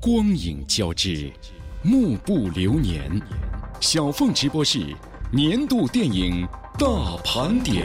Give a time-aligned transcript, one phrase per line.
[0.00, 1.28] 光影交织，
[1.82, 3.20] 幕布流年。
[3.80, 4.94] 小凤直播室
[5.32, 6.46] 年度电影
[6.78, 7.84] 大盘点。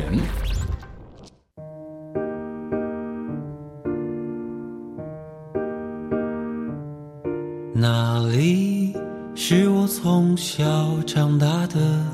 [7.73, 8.95] 那里
[9.34, 10.64] 是我从小
[11.07, 12.05] 长大的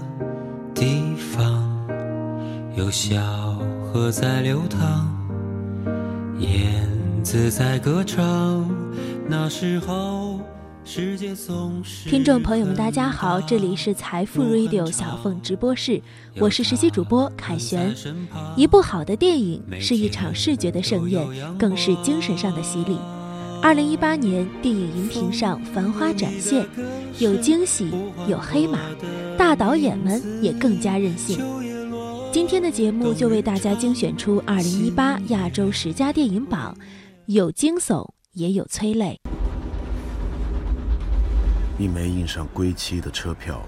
[0.74, 1.88] 地方，
[2.76, 3.22] 有小
[3.84, 5.08] 河在流淌，
[6.40, 6.88] 燕
[7.22, 8.59] 子在歌唱。
[9.32, 10.40] 那时候，
[10.84, 16.02] 世界总是听众朋友们，大家好，这里是财富 Radio 小凤直播室，
[16.40, 17.94] 我是实习主播凯旋。
[18.58, 21.24] 一部好的电影是一场视觉的盛宴，
[21.60, 22.98] 更是精神上的洗礼。
[23.62, 26.68] 二零一八年，电影荧屏上繁花展现，
[27.20, 27.92] 有惊喜，
[28.28, 28.80] 有黑马，
[29.38, 31.40] 大导演们也更加任性。
[32.32, 36.76] 今天的节目就为大家精选出二零一八亚洲十佳电影榜，
[37.28, 39.20] 有惊悚，也有催泪。
[41.78, 43.62] 一枚印上归期的车票，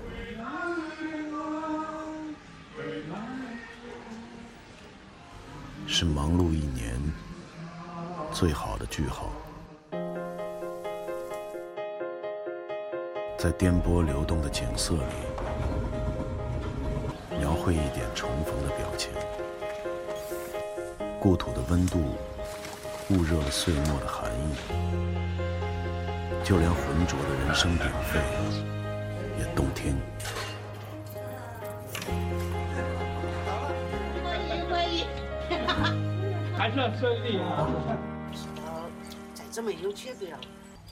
[5.88, 7.00] 是忙碌一年
[8.32, 9.32] 最好的句号。
[13.38, 15.02] 在颠簸流动的景色里，
[17.40, 19.10] 描绘一点重逢的表情。
[21.20, 22.16] 故土的温度，
[23.12, 24.56] 焐热了岁末的寒意。
[26.44, 28.20] 就连浑浊的人声鼎沸，
[29.38, 29.96] 也动听。
[34.24, 35.06] 欢迎欢迎
[36.58, 37.68] 还算顺利啊！
[39.34, 40.38] 再这么有气的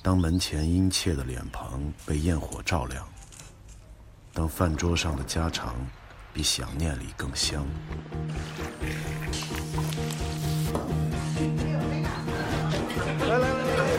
[0.02, 3.08] 当门前殷切的脸庞被焰火照亮，
[4.34, 5.76] 当饭桌上的家常
[6.34, 7.66] 比想念里更香。
[13.28, 13.90] 来来来来！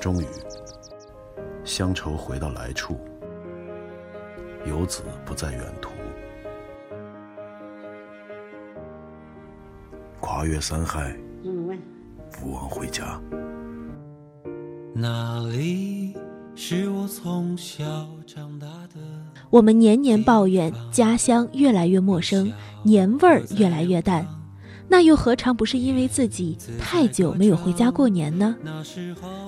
[0.00, 0.26] 终于，
[1.64, 2.98] 乡愁回到来处。
[4.64, 5.90] 游子不在远途，
[10.20, 11.16] 跨越山海，
[12.32, 13.20] 不忘回家。
[14.94, 15.97] 哪里
[16.70, 17.82] 是我从小
[18.26, 19.00] 长大的。
[19.48, 22.52] 我们年年抱怨家乡越来越陌生，
[22.82, 24.26] 年味儿越来越淡，
[24.86, 28.54] 那又何尝不是因为自己太久没有回家过年呢？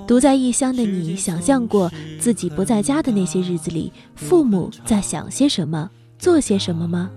[0.09, 7.11] 独在异乡的你，想象过自己不在家的那些日子里，父母在想些什么，做些什么吗？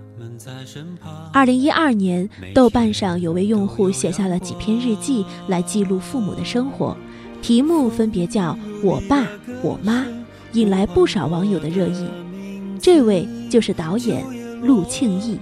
[1.32, 6.94] 二零一二年，豆瓣上有位用户写下了几篇日记来记录父母的生活，
[7.44, 9.28] 题目分别叫“我爸
[9.62, 10.06] ”“我妈”，
[10.54, 12.08] 引来不少网友的热议。
[12.80, 14.24] 这位就是导演
[14.62, 15.38] 陆庆义。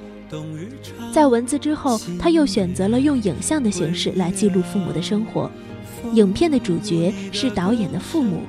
[1.12, 5.48] 在文字之后，他又选择了用影像的形式来记录父母的生活。
[6.14, 8.40] 影片的主角是导演的父母，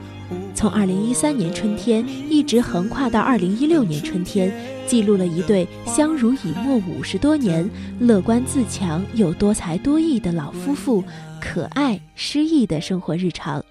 [0.56, 4.52] 从2013年春天一直横跨到2016年春天，
[4.88, 7.70] 记录了一对相濡以沫五十多年、
[8.00, 11.04] 乐观自强又多才多艺的老夫妇
[11.44, 13.62] 可爱诗意的生活日常。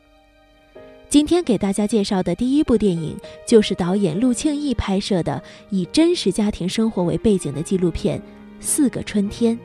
[1.09, 3.19] 今天给大家介绍的第一部电影，
[3.49, 8.21] 就是导演陆庆义拍摄的以真实家庭生活为背景的纪录片
[8.61, 9.59] 《四个春天》。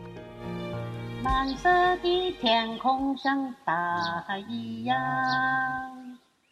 [1.22, 4.98] 蓝色的天空像大海一样，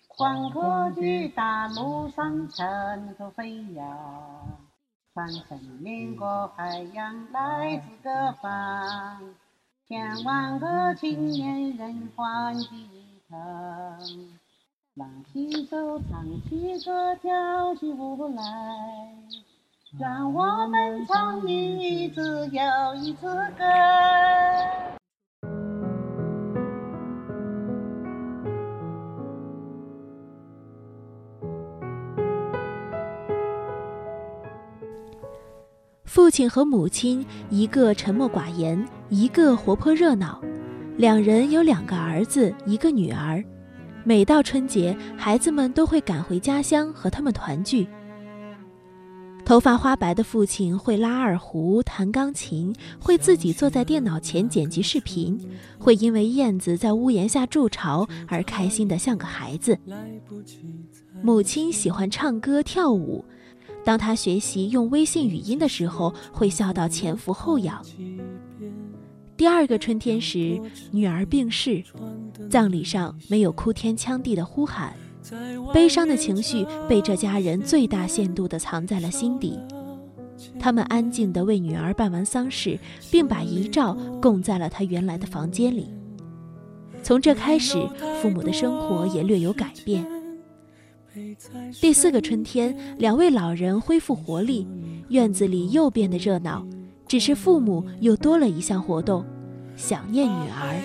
[0.10, 3.88] 宽阔的大路上尘土飞扬，
[5.14, 8.10] 穿山越过海洋来自各
[8.42, 9.22] 方，
[9.88, 13.40] 千万个青年人欢聚一堂，
[14.96, 18.44] 拉起手唱起歌跳起舞来。
[20.00, 25.05] 让我们唱一支又一支歌。
[36.06, 40.40] 父亲和母亲，一个沉默寡言，一个活泼热闹。
[40.98, 43.44] 两人有两个儿子，一个女儿。
[44.04, 47.88] 每到春节，孩子们都会赶回家乡和他们团聚。
[49.44, 55.38] 头发花白的父亲会拉二胡、弹钢琴，会自己坐在电脑前剪辑视频，
[55.78, 59.78] 会因为燕子在屋檐下筑巢而开心得像个孩子。
[61.22, 63.25] 母亲喜欢唱歌跳舞，
[63.86, 67.82] 当她学习用微信语音的时候，会笑到前俯后仰。
[69.38, 70.60] 第二个春天时，
[70.92, 71.84] 女儿病逝，
[72.50, 74.94] 葬礼上没有哭天抢地的呼喊，
[75.74, 79.60] 悲伤的情绪被这家人最大限度地藏在了心底。
[80.60, 82.80] 他们安静地为女儿办完丧事，
[83.12, 85.88] 并把遗照供在了她原来的房间里。
[87.04, 87.78] 从这开始，
[88.22, 90.06] 父母的生活也略有改变。
[91.79, 94.67] 第四个春天，两位老人恢复活力，
[95.07, 96.67] 院子里又变得热闹。
[97.07, 99.23] 只是父母又多了一项活动，
[99.77, 100.75] 想念女儿。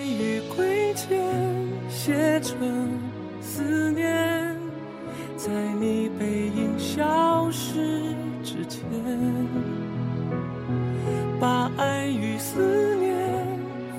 [11.39, 13.47] 把爱与思念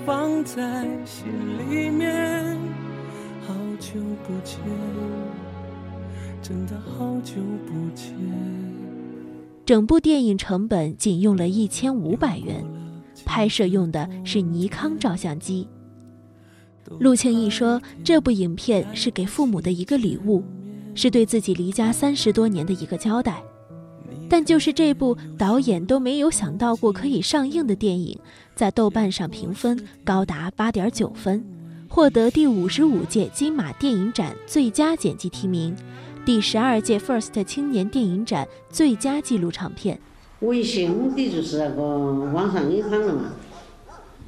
[0.07, 1.27] 放在心
[1.59, 2.57] 里面，
[3.47, 4.59] 好久不见，
[6.43, 7.35] 真的好久
[7.67, 8.13] 不见。
[9.65, 12.65] 整部电影成本仅用了一千五百元，
[13.25, 15.69] 拍摄用的是尼康照相机。
[16.99, 20.43] 陆庆义说，这部影片是给父母的一个礼物，
[20.97, 23.41] 是对自己离家三十多年的一个交代。
[24.29, 28.19] 但就是这部导演都没有想到过可以上映的电影，
[28.57, 31.45] 在豆瓣上评分高达八点九分，
[31.89, 35.77] 获得第五十五届金马电影展最佳剪辑提名，
[36.25, 39.99] 第十二届 FIRST 青年电影展最佳纪录长片。
[40.41, 41.83] 微信目的就是那个
[42.33, 43.33] 网上银行了嘛。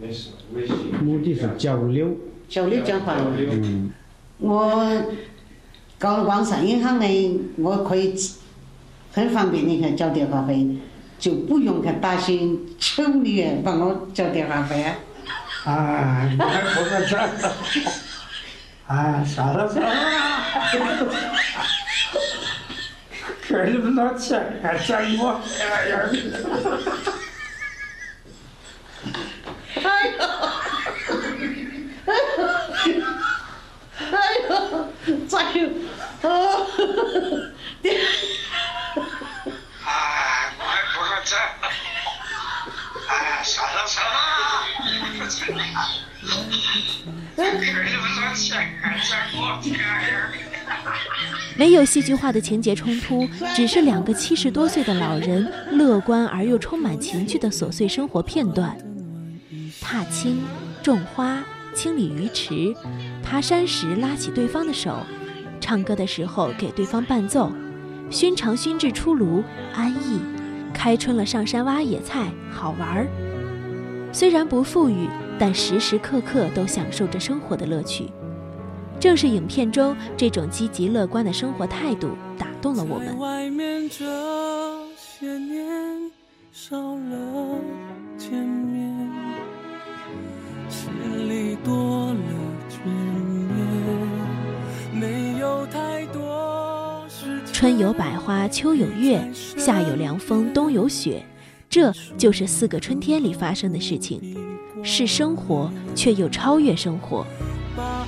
[0.00, 2.16] 没事，微信目的是交流。
[2.48, 3.16] 交流交换。
[3.38, 3.92] 嗯。
[4.38, 5.02] 我
[5.96, 8.14] 搞了网上银行的，我可以。
[9.12, 10.66] 很方便，你看交电话费
[11.20, 14.96] 就不用去打心求你帮我交电话费啊！
[15.72, 17.16] 啊，你还不个钱？
[18.88, 19.94] 啊，算了算了，
[23.48, 25.40] 给你们老钱还想我？
[25.60, 25.92] 哎呀！
[29.82, 30.14] 哎呦！
[34.10, 34.14] 哎
[34.48, 34.50] 呦！
[35.28, 35.58] 咋有？
[36.22, 36.28] 哦！
[43.06, 44.14] 哎，算了算了，
[51.56, 58.76] 没有戏剧化的情节冲突，只是两个七十多岁的老人乐观而又充满情趣的琐碎生活片段：
[59.80, 60.42] 踏青、
[60.82, 62.74] 种花、清理鱼池、
[63.22, 64.98] 爬山时拉起对方的手、
[65.60, 67.52] 唱歌的时候给对方伴奏、
[68.10, 70.20] 熏肠熏制出炉，安逸。
[70.72, 73.06] 开春了，上山挖野菜，好玩儿。
[74.12, 75.08] 虽然不富裕，
[75.38, 78.10] 但时时刻刻都享受着生活的乐趣。
[79.00, 83.18] 正是影片中这种积极乐观的生活态度，打动了我们。
[83.18, 84.04] 外面这
[84.96, 86.10] 些年
[86.50, 87.58] 少了
[88.16, 89.10] 见面，
[90.68, 90.90] 心
[91.28, 92.16] 里多了
[92.68, 93.54] 执念。
[94.94, 101.22] 没有太多，是春有百花，秋有月，夏有凉风，冬有雪，
[101.68, 104.36] 这就是四个春天里发生的事情，
[104.82, 107.26] 是生活，却又超越生活。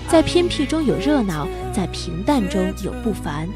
[0.08, 3.48] 在偏僻中有热闹，在平淡中有不凡。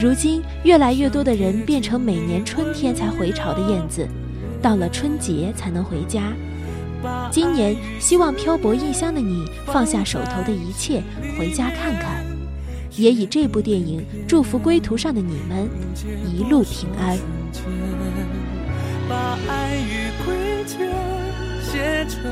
[0.00, 4.06] 如今，越来越多的人变成每年春天才回巢的燕子，
[4.60, 6.32] 到了春节才能回家。
[7.30, 11.02] 今年，希望漂泊异乡的你放下手头的一切，
[11.38, 12.24] 回家看看。
[12.96, 15.68] 也以这部电影祝福归途上的你们
[16.24, 17.18] 一路平安。
[19.08, 20.90] 把爱与亏欠
[21.62, 22.22] 写成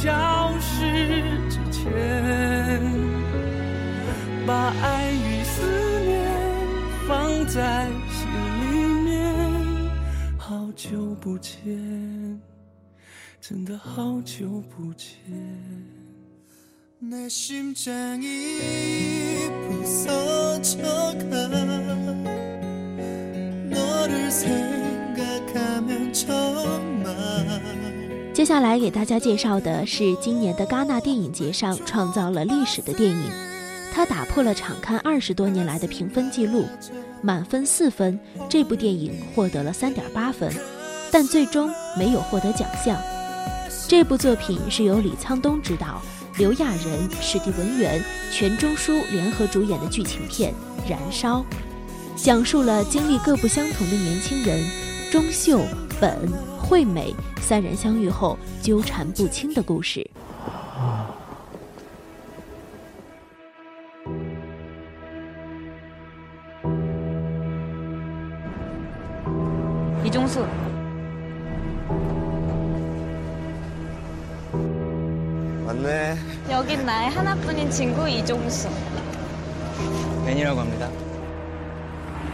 [0.00, 1.18] 消失
[1.50, 1.90] 之前，
[4.46, 6.22] 把爱与思念
[7.08, 8.30] 放在心
[8.62, 8.64] 里
[9.02, 9.10] 面。
[10.38, 11.58] 好久不见，
[13.40, 15.08] 真的好久不见。
[28.38, 33.24] 接下来给大家介绍的是今年的戛纳电影节上创造了历史的电影，
[33.92, 36.64] 它打破了场刊二十多年来的评分记录，
[37.20, 38.16] 满分四分，
[38.48, 40.52] 这部电影获得了三点八分，
[41.10, 41.68] 但最终
[41.98, 42.96] 没有获得奖项。
[43.88, 46.00] 这部作品是由李沧东执导。
[46.36, 50.54] 刘亚仁、史蒂文元、全钟书联合主演的剧情片
[50.88, 51.40] 《燃烧》，
[52.14, 54.64] 讲述了经历各不相同的年轻人
[55.10, 55.60] 钟秀、
[56.00, 56.16] 本、
[56.67, 60.09] 惠美三人相遇后纠缠不清的故事。
[70.03, 70.45] 李钟素。
[75.73, 76.15] 많네.
[76.49, 78.69] 여긴 나의 하나뿐인 친구 이종수.
[80.25, 80.89] 벤이라고 합니다.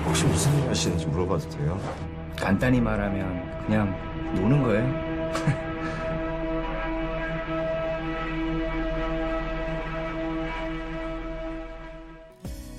[0.05, 1.79] 혹시 무슨 일 하시는지 물어봐도 돼요?
[2.35, 3.95] 간단히 말하면 그냥
[4.35, 5.09] 노는 거예요.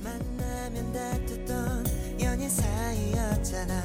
[0.03, 1.85] 만나면 다투던
[2.21, 3.83] 연인 사이였잖아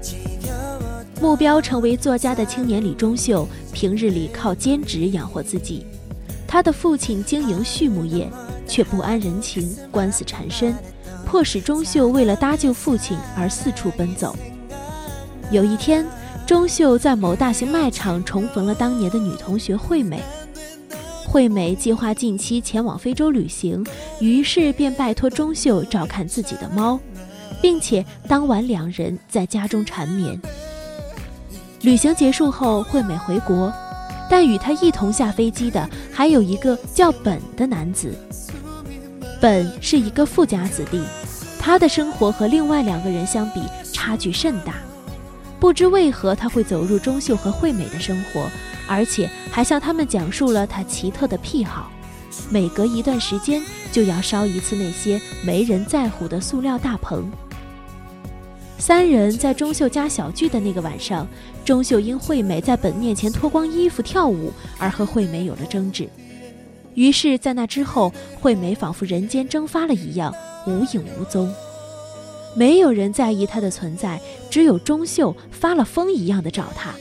[0.00, 5.86] 지겨워 目标成为作家的青年李钟秀，平日里靠兼职养活自己。
[6.46, 8.30] 他的父亲经营畜牧业，
[8.68, 10.74] 却不安人情，官司缠身，
[11.26, 14.36] 迫使钟秀为了搭救父亲而四处奔走。
[15.50, 16.06] 有一天，
[16.51, 20.21] 钟秀在某大型卖场重逢了当年的女同学惠美。
[21.25, 23.81] 惠美计划近期前往非洲旅行，
[24.19, 26.99] 于是便拜托钟秀照看自己的猫，
[27.61, 30.37] 并且当晚两人在家中缠绵。
[31.83, 33.71] 旅行结束后，惠美回国，
[34.29, 38.13] 但与她一同下飞机的还有一个叫本的男子。
[39.39, 41.01] 本是一个富家子弟，
[41.61, 44.73] 他的生活和另外两个人相比差距甚大。
[45.61, 48.49] 不知为何他会走入钟秀和惠美的生活，
[48.87, 51.91] 而且还向他们讲述了他奇特的癖好：
[52.49, 57.29] 每隔一段时间就要烧一次那些没人在乎的塑料大棚。
[58.79, 61.27] 三人在钟秀家小聚的那个晚上，
[61.63, 66.09] 钟秀因惠美在本面前脱光衣服跳舞而和惠美有了争执。
[66.95, 70.33] 于是，在那之后，惠美仿佛人间蒸发了一样，
[70.65, 71.53] 无影无踪。
[72.55, 76.93] 没有人在意他的存在，只有钟秀发了疯一样的找他。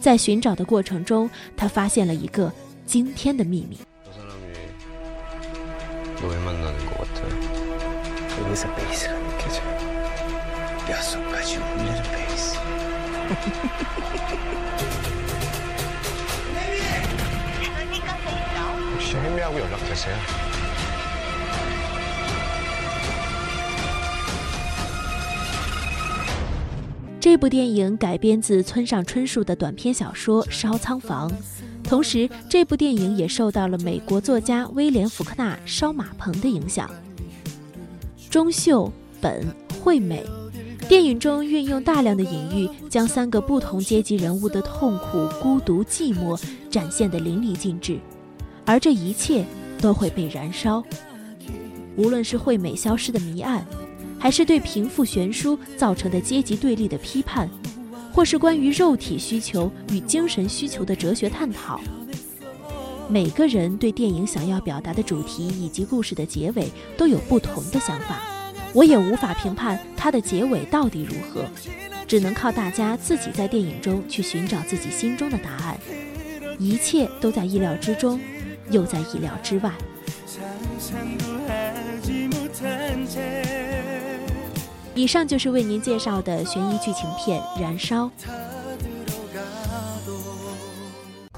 [0.00, 2.50] 在寻找的过程中，他发现了一个
[2.86, 3.78] 惊天的秘密。
[27.24, 31.30] 这部电影改编自村上春树的短篇小说《烧仓房》，
[31.82, 36.90] 同时这部电影也受到了美国作家威廉·福克纳《烧马棚》的影响。
[38.28, 39.42] 钟秀、本、
[39.82, 40.22] 惠美，
[40.86, 46.38] 电影中运用大量的隐喻，将三个不同阶级人物的痛苦、孤独、寂寞
[46.70, 47.98] 展现得淋漓尽致，
[48.66, 49.46] 而这一切
[49.80, 50.84] 都会被燃烧。
[51.96, 53.64] 无论是惠美消失的谜案。
[54.24, 57.46] 还是对贫富悬殊造成的阶级对立的批判，
[58.10, 61.78] 或是关于肉体需求与精神需求的哲学探讨。
[63.06, 68.22] 每个人对电影想要表达的主题以及故事的结尾都有不同的想法，
[68.72, 71.44] 我也无法评判它的结尾到底如何，
[72.08, 75.78] 只能靠大家自己在电影中去寻找自己心中的答案。
[76.58, 78.18] 一切都在意料之中，
[78.70, 79.70] 又在意料之外。
[84.94, 88.06] 以上就是为您介绍的悬疑剧情片《燃烧》。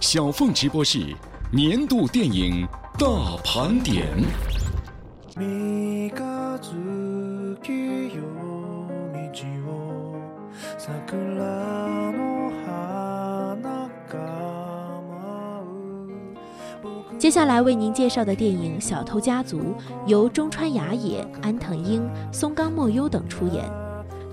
[0.00, 1.14] 小凤直播室
[1.50, 2.66] 年度电影
[2.98, 4.06] 大盘点。
[17.17, 19.59] 接下来为您介绍的电影《小偷家族》
[20.07, 23.63] 由中川雅也、安藤英、松冈莫优等出演，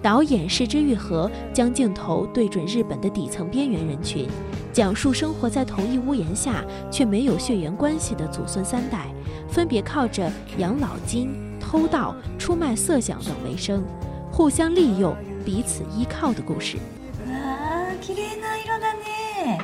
[0.02, 4.26] 导演是枝裕和，将镜头对准日本的底层边缘人群，
[4.72, 9.08] 讲述生活在同一屋檐下却没有血缘关系的祖孙三代，
[9.50, 13.84] 分别靠着养老金、偷盗、出卖色想等为生，
[14.32, 15.14] 互相利用、
[15.44, 16.78] 彼此依靠的故事。
[17.26, 19.58] わあ、綺麗な色だね。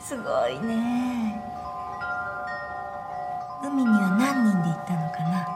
[0.00, 1.32] すごいね。
[3.63, 5.47] 海には何人で行ったのかな？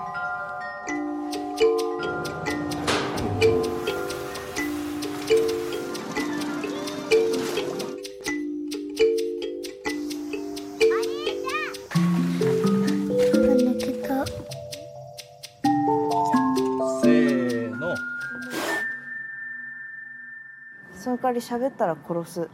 [20.94, 22.50] その代わり喋ったら殺す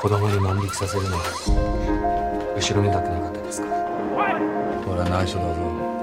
[0.00, 1.22] 子供に万引きさせるのは
[2.56, 3.68] 後ろめたくなかったですか？
[4.86, 5.60] 俺は内緒だぞ。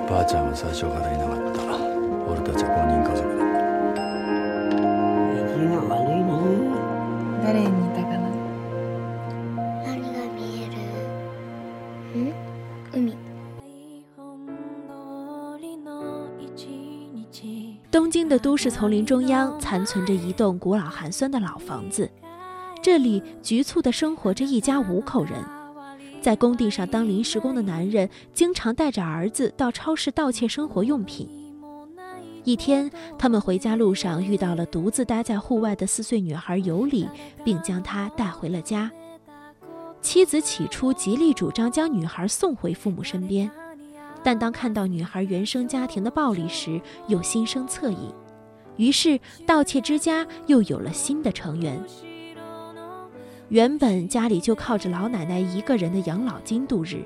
[0.10, 1.64] ばあちゃんは最初からいなかった。
[2.28, 3.40] 俺たちは5人家族だ
[5.32, 6.36] 意地が悪いな
[7.42, 8.28] 誰に似たかな
[9.88, 10.76] 何が見える？
[12.20, 12.36] ん？
[12.94, 13.16] 海。
[17.92, 22.10] 东京的都市丛林中央残存着一栋古老寒酸的老房子，
[22.86, 25.44] 这里局促地生活着一家五口人。
[26.22, 31.28] 在工地上当临时工的男人，经常带着儿子到超市盗窃生活用品。
[32.44, 32.88] 一天，
[33.18, 37.10] 他们回家路上遇到了独自待在户外的四岁女孩尤里，
[37.44, 38.92] 并将她带回了家。
[40.00, 43.50] 妻子起初极力主张将女孩送回父母身边，
[44.24, 48.14] 但当看到女孩原生家庭的暴力时，又心生恻隐。
[48.78, 51.84] 于是，盗窃之家又有了新的成员。
[53.50, 57.06] 原本家里就靠着老奶奶一个人的养老金度日，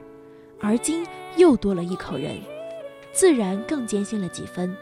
[0.61, 1.05] 而今
[1.35, 2.37] 又多了一口人，
[3.11, 4.73] 自然更艰辛了几分。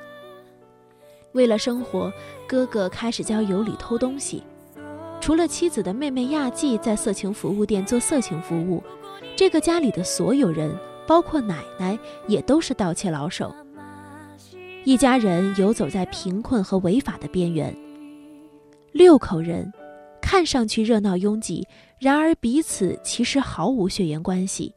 [1.32, 2.14] 为了生活，
[2.48, 4.44] 哥哥开始教尤里偷东西。
[5.20, 8.84] 除了妻子的妹妹亚季在色情服务店做色情服务，
[9.36, 10.72] 这个家里的所有人，
[11.08, 11.98] 包括奶奶，
[12.28, 13.54] 也都是盗窃老手。
[14.84, 17.76] 一家人游走在贫困和违法的边缘。
[18.92, 19.74] 六口人。
[20.30, 21.66] 看上去热闹拥挤，
[22.00, 24.74] 然而彼此其实毫无血缘关系。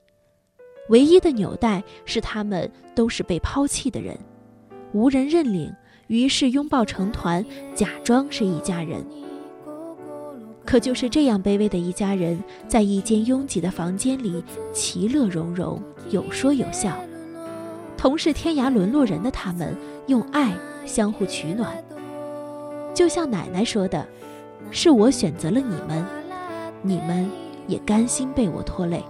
[0.90, 4.16] 唯一的纽带是他们都是被抛弃的人，
[4.92, 5.74] 无人认领，
[6.06, 9.04] 于是拥抱成团，假装是一家人。
[10.64, 16.96] 可就是这样卑微的一家人，在一间拥挤的房间里，其乐融融，有说有笑。
[17.96, 19.76] 同是天涯沦落人的他们，
[20.06, 21.76] 用爱相互取暖。
[22.94, 24.06] 就像奶奶说的。
[24.72, 26.06] 是我选择了你们，
[26.82, 27.30] 你们
[27.66, 29.04] 也甘心被我拖累。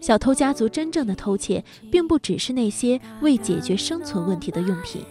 [0.00, 5.04] 小偷家族真正的偷窃，并不只是那些为解决生存问题的用品。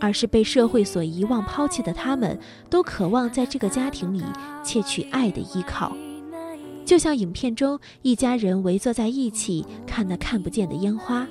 [0.00, 2.38] 而是被社会所遗忘、抛弃的他们，
[2.70, 4.24] 都渴望在这个家庭里
[4.64, 5.94] 窃取爱的依靠。
[6.84, 11.24] 就像影片中一家人围坐在一起看那看不见的烟花，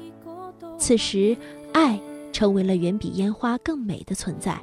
[0.77, 1.35] 此时
[1.73, 1.99] 爱
[2.31, 4.57] 成为了远比烟花更美的存在。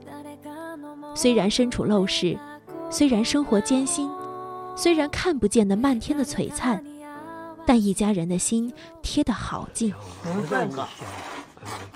[1.14, 2.38] 虽然身处陋室，
[2.90, 4.09] 虽然生活艰辛，
[4.74, 6.83] 虽然看不见那漫天的璀璨，
[7.66, 9.92] 但一家人的心贴得好近。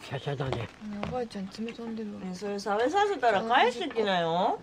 [0.07, 0.69] キャシャだね。
[1.09, 2.21] おばあちゃん爪飛んでるわ。
[2.35, 4.59] それ食べさせたら返してきなよ。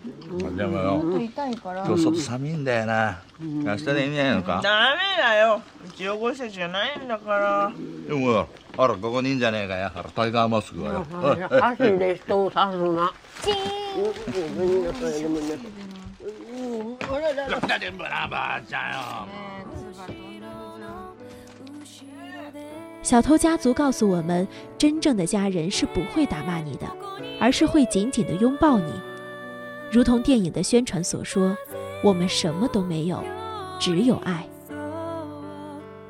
[0.56, 1.00] でもよ。
[1.02, 1.86] ちょっと痛いから。
[1.86, 3.22] 今日外寒いんだよな。
[3.40, 4.60] 明日でいいんじゃないのか？
[4.62, 5.62] ダメだよ。
[5.86, 7.72] うち汚したじゃないんだから。
[8.08, 8.50] でもよ。
[8.78, 9.92] あらここにいいんじゃねえかよ。
[9.96, 11.06] あらタイガーマスクがよ。
[11.62, 13.14] 箸で人を刺すな。
[13.44, 13.58] チーン。
[17.08, 18.92] ほらだだでもなばあちゃん。
[18.92, 18.98] よ。
[23.08, 24.46] 小偷家族告诉我们，
[24.78, 26.86] 真正的家人是不会打骂你的，
[27.40, 28.92] 而是会紧紧地拥抱你，
[29.90, 31.56] 如同电影的宣传所说
[32.04, 33.24] ：“我们什么都没有，
[33.80, 34.46] 只有爱。”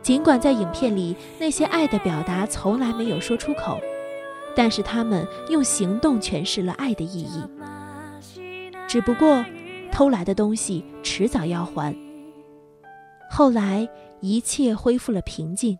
[0.01, 3.79] 尽管在影片里那些爱的表达从来没有说出口，
[4.55, 7.43] 但是他们用行动诠释了爱的意义。
[8.87, 9.45] 只不过，
[9.91, 11.95] 偷来的东西迟早要还。
[13.29, 13.87] 后来，
[14.19, 15.77] 一切恢复了平静。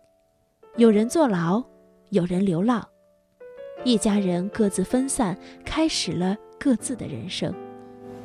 [0.77, 1.63] 有人坐牢，
[2.09, 2.83] 有人流浪，
[3.83, 7.53] 一家人各自分散，开始了各自的人生。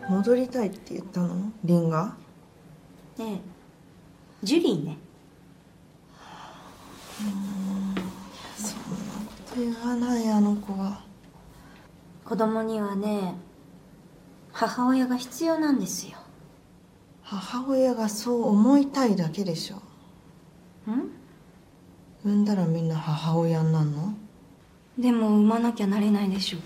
[0.08, 1.52] 戻りたいって言ったの？
[1.64, 2.16] リンガ？
[3.18, 3.40] ねえ、
[4.42, 4.96] ジュリーね。
[7.20, 7.94] うん、
[8.56, 11.02] そんなこと言わないあの子は。
[12.24, 13.34] 子供にはね、
[14.52, 16.16] 母親が必要なんですよ。
[17.22, 19.76] 母親がそう思いたいだけでしょ。
[20.90, 21.11] ん？
[22.24, 24.14] 産んだらみんな母親になるの
[24.98, 26.58] でも産まなきゃなれないでしょ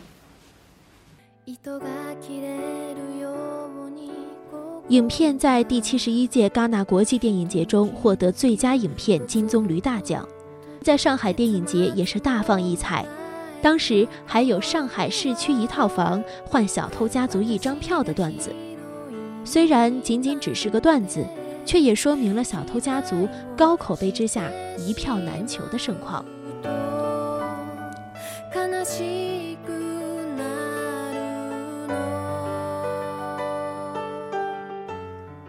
[4.88, 10.27] 影片在第七十一届戛纳国际电影节中获得最佳影片金棕榈大奖，
[10.83, 13.05] 在上海电影节也是大放异彩。
[13.61, 18.53] 当时还有上海市区一套房换小偷家族一张票的段子，
[19.45, 21.27] 虽然仅仅只是个段子。
[21.67, 23.27] 却也说明了小偷家族
[23.58, 24.49] 高口碑之下
[24.80, 26.23] 一票难求的盛况。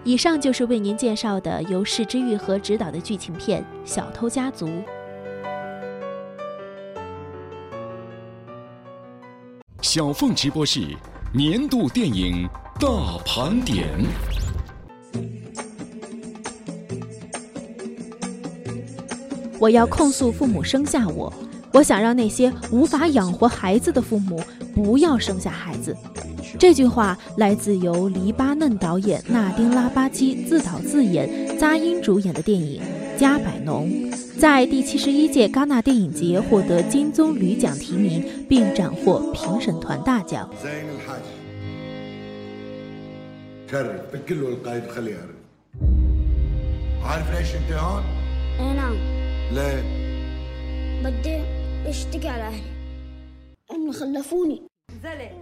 [0.02, 4.66] 以上就是为您介绍的由市之愈和执导的剧情片《小偷家族》。
[9.82, 10.96] 小凤直播室
[11.32, 12.48] 年度电影
[12.80, 12.88] 大
[13.24, 14.37] 盘点。
[19.60, 21.32] 我要控诉父母生下我，
[21.72, 24.40] 我想让那些无法养活孩子的父母
[24.74, 25.96] 不要生下孩子。
[26.58, 32.80] 这句话来自由黎巴嫩导演纳丁拉巴基自导自演、扎因主演的电影
[33.20, 33.88] 《加百农》，
[34.38, 40.48] 在第七十一届戛纳电影节获得金棕榈奖提名，并斩获评审团大奖。
[49.52, 49.82] ليه؟
[51.04, 51.42] بدي
[51.90, 52.62] اشتكي على أهلي.
[53.70, 54.62] هم خلفوني.
[55.02, 55.32] زلق.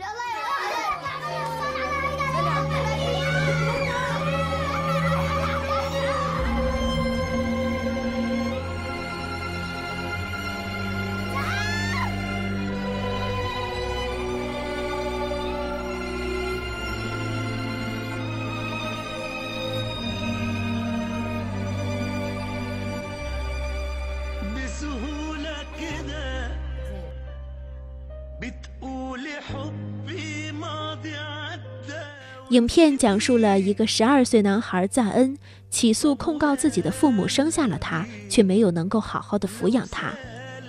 [32.50, 35.37] 影片讲述了一个十二岁男孩赞恩
[35.68, 40.12] 起诉控告自己的父母生下了他，却没有能够好好的抚养他，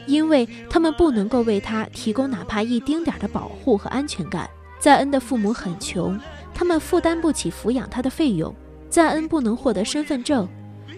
[0.07, 4.49] 因为他们不能够为他提供哪怕一丁点的保护和安全感。
[4.79, 6.19] 赞恩的父母很穷，
[6.51, 8.53] 他们负担不起抚养他的费用。
[8.89, 10.47] 赞恩不能获得身份证，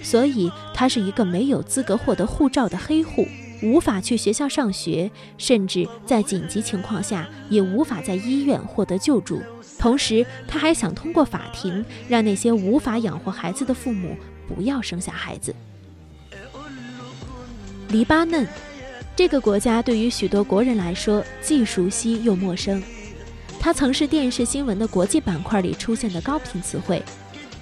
[0.01, 3.25] 所以他是一个没有资格获得护照的黑户，
[3.61, 9.41] 无法去学校上学，甚至在紧急情况下也无法在医院获得救助。
[9.77, 14.15] 同时，他还想通过法庭让那些无法养活孩子的父母
[14.47, 15.55] 不要生下孩子。
[17.89, 18.45] 黎巴嫩
[19.15, 22.81] 这个国家对于许多国人来说既熟悉又陌生，
[23.59, 27.03] 它曾是电视新闻的国际板块里出现的高频词汇，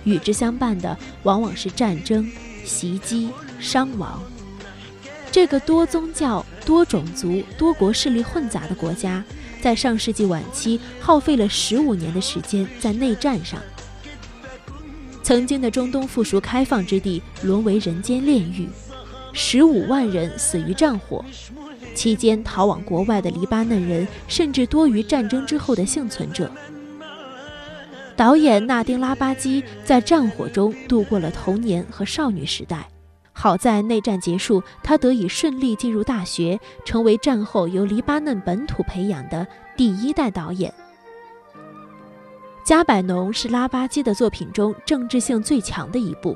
[0.04, 2.30] 与之相伴的往往是战争、
[2.64, 3.30] 袭击、
[3.60, 4.22] 伤亡。
[5.32, 9.24] 这个多宗教、多种族、多国势力混杂的国家。
[9.62, 13.60] 在上世纪晚期，耗费了十五年的时间在内战上。
[15.24, 18.70] 曾经的中东附属开放之地沦为人间炼狱，
[19.34, 21.26] 十五万人死于战火。
[21.94, 26.50] 期间逃往国外的黎巴嫩人甚至多于战争之后的幸存者。
[28.16, 32.88] 导演纳丁拉巴基在战火中度过了童年和少女时代。
[33.40, 39.46] 好在内战结束，他得以顺利进入大学，成为战后由黎巴嫩本土培养的
[39.76, 40.74] 第一代导演。
[42.66, 46.36] 加百农是拉巴基的作品中政治性最强的一部。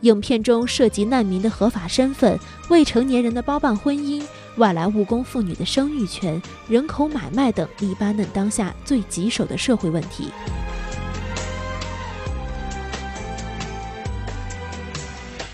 [0.00, 2.36] 影片中涉及难民的合法身份、
[2.68, 4.20] 未成年人的包办婚姻、
[4.56, 10.32] 外来务工妇女的生育权、人口买卖等黎巴嫩当下最棘手的社会问题。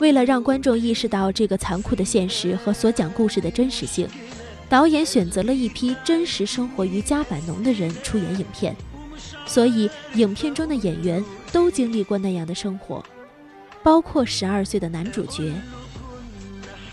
[0.05, 4.07] 为了让观众意识到这个残酷的现实和所讲故事的真实性，
[4.69, 8.77] 导演选择了一批真实生活于加百农的人出演影片，
[9.47, 13.03] 所以影片中的演员都经历过那样的生活，
[13.83, 15.51] 包括十二岁的男主角。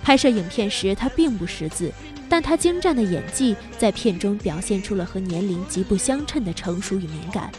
[0.02, 1.92] 拍摄影片时，他并不识字，
[2.30, 7.52] 但他精湛的演技在片中表现出了和年龄极不相称的成熟与敏感。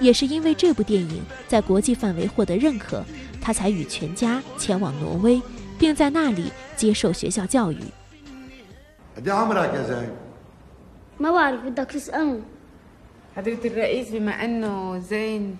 [0.00, 3.04] 也是因为这部电影在国际范围获得认可。
[3.41, 5.41] 他才与全家前往挪威，
[5.79, 7.77] 并在那里接受学校教育。
[9.17, 10.09] قد عمرك يا زين؟
[11.19, 12.41] ما بعرف بدك تسألني
[13.35, 15.57] حضرة الرئيس بما انه زين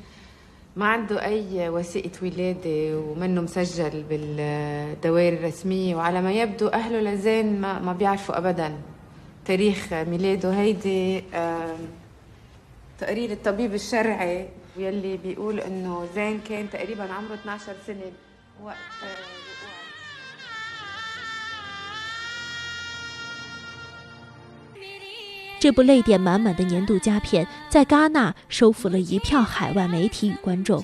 [0.75, 7.79] ما عنده اي وثيقة ولادة ومنه مسجل بالدوائر الرسمية وعلى ما يبدو اهله لزين ما,
[7.79, 8.73] ما بيعرفوا ابدا
[9.45, 11.23] تاريخ ميلاده هيدي
[12.99, 18.11] تقرير الطبيب الشرعي يلي بيقول انه زين كان تقريبا عمره 12 سنه
[18.63, 19.73] وقت وقوع
[25.59, 30.83] 这部泪点满满的年度佳片，在戛纳收服了一票海外媒体与观众，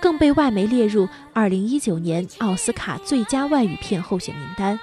[0.00, 4.80] 更被外媒列入2019年奥斯卡最佳外语片候选名单，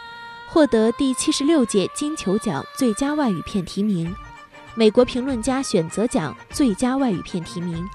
[0.50, 4.15] 获得第七十六届金球奖最佳外语片提名，
[4.76, 7.89] 美国评论家选择奖最佳外语片提名。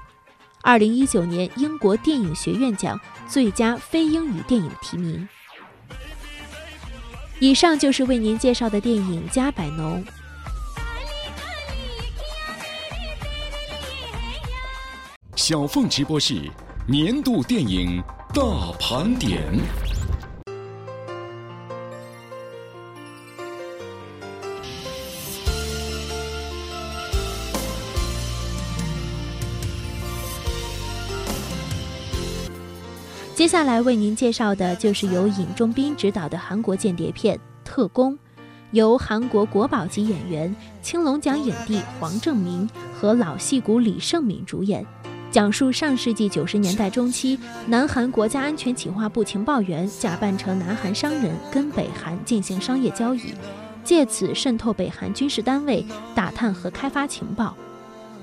[0.64, 2.98] 二零一九年英国电影学院奖
[3.28, 5.28] 最佳非英语电影提名。
[7.38, 10.02] 以上就是为您介绍的电影《加百农》。
[15.36, 16.50] 小凤直播室
[16.88, 19.42] 年度电影大盘点。
[33.44, 38.14] 接下来为您介绍的就是由尹仲斌执导的韩国间谍片《特工》，
[38.70, 42.66] 由韩国国宝级演员、青龙奖影帝黄正明
[42.98, 44.82] 和老戏骨李胜敏主演，
[45.30, 53.34] 讲述上世纪九十年代中期，南韩国家安全企划部情报员假扮成南韩商人，跟北韩进行商业交易，
[53.84, 57.54] 借此渗透北韩军事单位，打探和开发情报。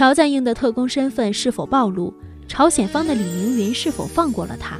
[0.00, 2.10] 朴赞英的特工身份是否暴露？
[2.48, 4.78] 朝鲜方的李明云是否放过了他？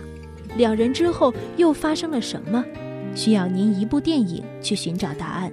[0.56, 2.64] 两人之后又发生了什么？
[3.14, 5.52] 需要您一部电影去寻找答案。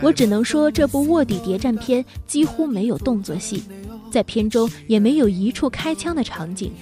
[0.00, 3.62] 我只能说，这部卧底谍战片几乎没有动作戏。
[4.10, 6.72] 在片中也没有一处开枪的场景，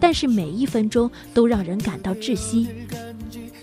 [0.00, 2.66] 但是每一分钟都让人感到窒息。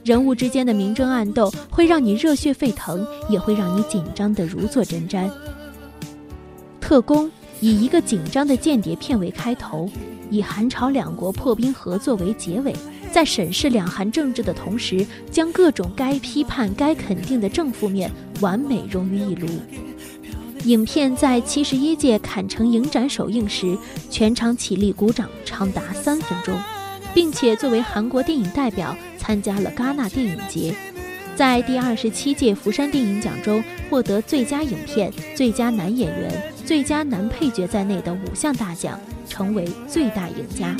[0.03, 5.27] 人物之间的明争暗斗会让你热血沸腾，也会让你紧张得如坐针毡。
[6.79, 7.31] 特工
[7.63, 9.89] 以一个紧张的间谍片为开头，
[10.29, 12.75] 以韩朝两国破冰合作为结尾，
[13.09, 19.47] 在审视两韩政治的同时，将各种该批判、该肯定的正负面完美融于一炉。
[20.65, 23.77] 影片在七十一届坎城影展首映时，
[24.09, 26.59] 全场起立鼓掌长达三分钟，
[27.13, 30.75] 并且作为韩国电影代表参加了戛纳电影节，
[31.33, 40.75] 在第二十七届釜山电影奖中获得最佳影片、最佳男演员、最佳男配角在内的五项大奖，成为最大赢家。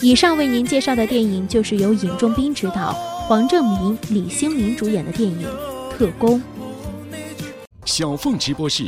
[0.00, 5.46] 以上为您介绍的电影，就是由尹仲斌执导、黄正明、李星民主演的电影
[5.96, 6.40] 《特工》。
[7.84, 8.84] 小凤直播室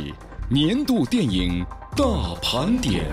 [0.49, 1.65] 年度电影
[1.95, 2.05] 大
[2.41, 3.05] 盘点。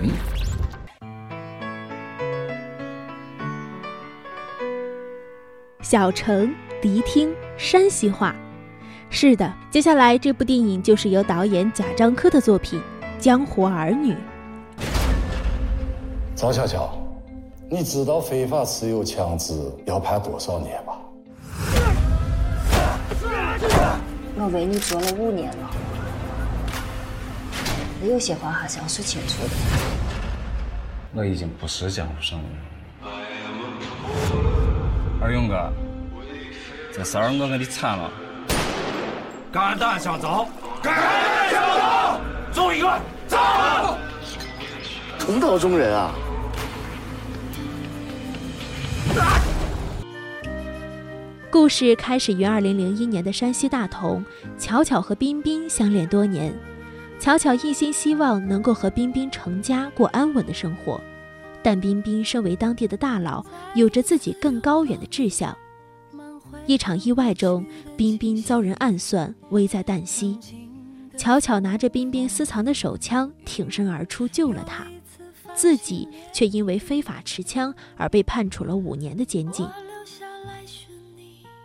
[5.89, 8.35] 小城迪厅山西话，
[9.09, 12.77] 是的，接下来这部电影就是由导演贾樟柯的作品
[13.23, 14.13] 《江湖儿女》。
[16.35, 16.89] 张巧巧。
[17.71, 19.53] 你知道非法持有枪支
[19.85, 20.99] 要判多少年吧？
[24.35, 25.69] 我为你做了五年了，
[28.05, 29.49] 有些话还是要说清楚的。
[31.15, 32.57] 我已经不是江湖上的人。
[35.19, 35.73] 二勇哥，
[36.93, 38.11] 这事儿我跟你掺了。
[39.51, 40.47] 敢胆想走，
[40.81, 43.37] 敢胆想走，走一个，走！
[45.17, 46.11] 同道中人啊！
[51.49, 54.23] 故事开始于二零零一年的山西大同，
[54.59, 56.53] 巧巧和彬彬相恋多年，
[57.19, 61.01] 巧巧一心希望能够和彬彬成家，过安稳的生活，
[61.67, 65.53] 但彬彬身为当地的大佬，有着自己更高远的志向。
[66.65, 67.65] 一场意外中，
[67.97, 70.39] 彬彬遭人暗算，危在旦夕，
[71.17, 74.87] 巧巧拿着彬彬私藏的手枪挺身而出救了他，
[75.53, 79.67] 自己却因为非法持枪而被判处了五年的监禁。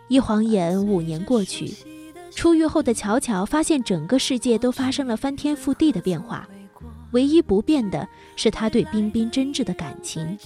[0.09, 1.73] 一晃眼，五年过去，
[2.35, 6.45] 出狱后的巧巧发现整个世界都发生了翻天覆地的变化，
[7.13, 10.37] 唯一不变的是他对彬彬真挚的感情。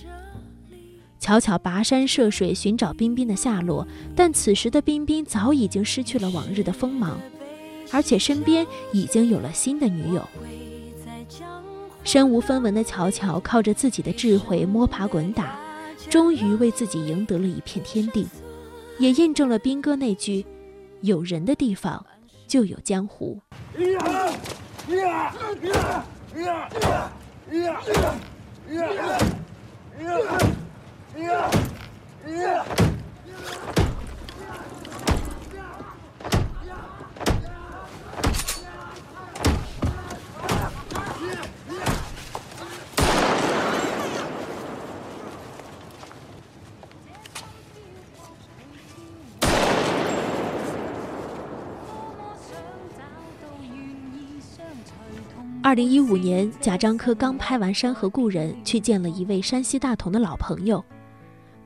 [1.20, 7.20] 巧巧跋山涉水寻找彬彬的下落，但此时的彬彬早已经失去了往日的锋芒，
[7.92, 10.24] 而且身边已经有了新的女友。
[12.04, 15.60] 身无分文的巧巧靠着自己的智慧摸爬滚打，
[16.10, 18.28] 终于为自己赢得了一片天地。
[19.00, 20.46] 也印证了兵哥那句
[21.02, 22.06] ：“有人的地方，
[22.48, 23.40] 就有江湖。”
[26.38, 26.70] Yeah!
[55.68, 60.82] 二零一五年，贾樟柯刚拍完《山河故人》，去见了一位山西大同的老朋友。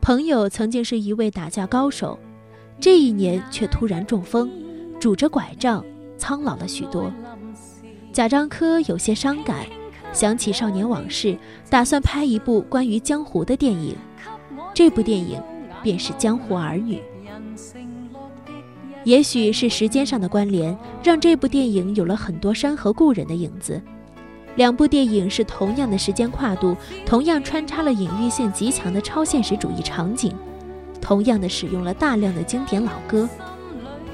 [0.01, 2.17] 朋友曾经是一位打架高手，
[2.79, 4.49] 这一年却突然中风，
[4.99, 5.85] 拄着拐杖，
[6.17, 7.13] 苍老了许多。
[8.11, 9.67] 贾樟柯有些伤感，
[10.11, 11.37] 想起少年往事，
[11.69, 13.95] 打算拍一部关于江湖的电影。
[14.73, 15.39] 这部电影
[15.83, 16.99] 便是《江湖儿女》。
[19.03, 23.81] 也许是时间上的关联，让这部电影有了很多山河故人的影子。
[24.55, 30.31] 两部电影是同样的时间跨度，同样穿插了隐喻性极强的超现实主义场景，
[31.01, 33.27] 同样的使用了大量的经典老歌。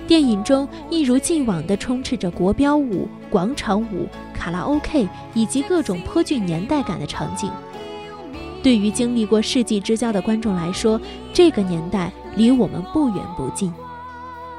[0.07, 7.51] 电影中一如既往地充斥着国标舞、广场舞、卡拉 OK 以及各种颇具年代感的场景。
[8.63, 11.01] 对于经历过世纪之交的观众来说，
[11.33, 13.73] 这个年代离我们不远不近。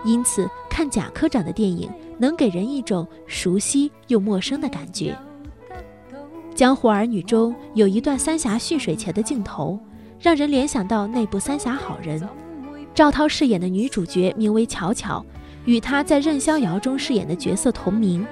[0.04, 5.16] 因此，看贾科长的电影能给人一种熟悉又陌生的感觉。
[6.54, 9.78] 《江湖儿女》中有一段三峡蓄水前的镜头，
[10.20, 12.20] 让人联想到那部《三峡好人》。
[12.94, 15.24] 赵涛饰演的女主角名为巧巧，
[15.64, 18.26] 与她在《任逍遥》中饰演的角色同名。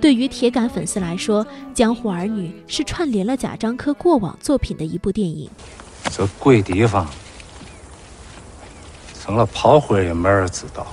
[0.00, 5.48] 对于铁杆粉丝来说，《江湖儿女》是串联了贾樟柯过往作品的一部电影。
[6.10, 7.08] 这鬼地方。
[9.24, 10.84] 成了炮灰也没人知道。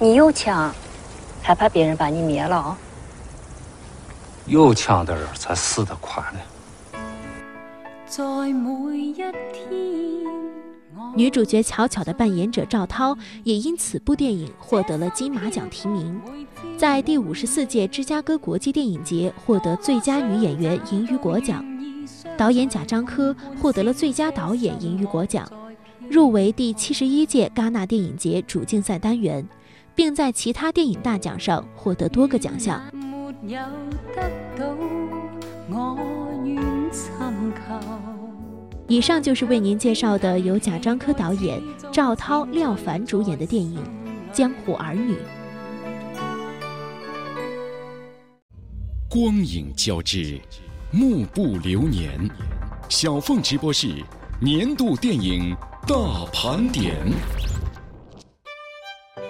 [0.00, 0.74] 你有枪，
[1.40, 2.76] 还怕别人把你灭了？
[4.46, 6.40] 有枪的人才死得快呢。
[11.14, 16.20] 女主角巧巧的扮演者赵涛也因此部电影获得了金马奖提名，
[16.76, 21.64] 在第五十四届芝加哥国际电影节获得最佳女演员银雨果奖。
[22.38, 25.50] 导演贾樟柯获得了最佳导演银雨果奖，
[26.08, 29.44] 入围第七十一届戛纳电影节主竞赛单元，
[29.92, 32.80] 并在其他电影大奖上获得多个奖项。
[38.86, 41.60] 以上就是为您介绍的由贾樟柯导演、
[41.92, 43.82] 赵涛、廖凡主演的电影
[44.32, 45.14] 《江湖儿女》。
[49.10, 50.40] 光影交织。
[50.90, 52.08] 幕布流年，
[52.88, 53.88] 小凤直播室
[54.40, 55.54] 年度电影
[55.86, 55.94] 大
[56.32, 56.96] 盘点。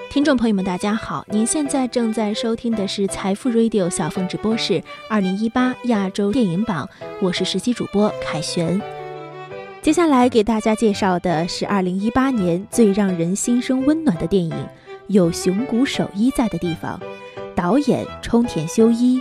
[0.08, 4.80] 听众朋友们，大家好，您现在正在收听的是财富 Radio 小凤直播室
[5.10, 6.88] 二零一八亚洲电影榜，
[7.20, 8.80] 我是实习主播凯旋。
[9.82, 14.52] 接下来给大家介绍的是二零一八年最让人心生温暖的电影
[15.08, 17.00] 《有熊谷守一在的地方》，
[17.56, 19.20] 导演冲田修一。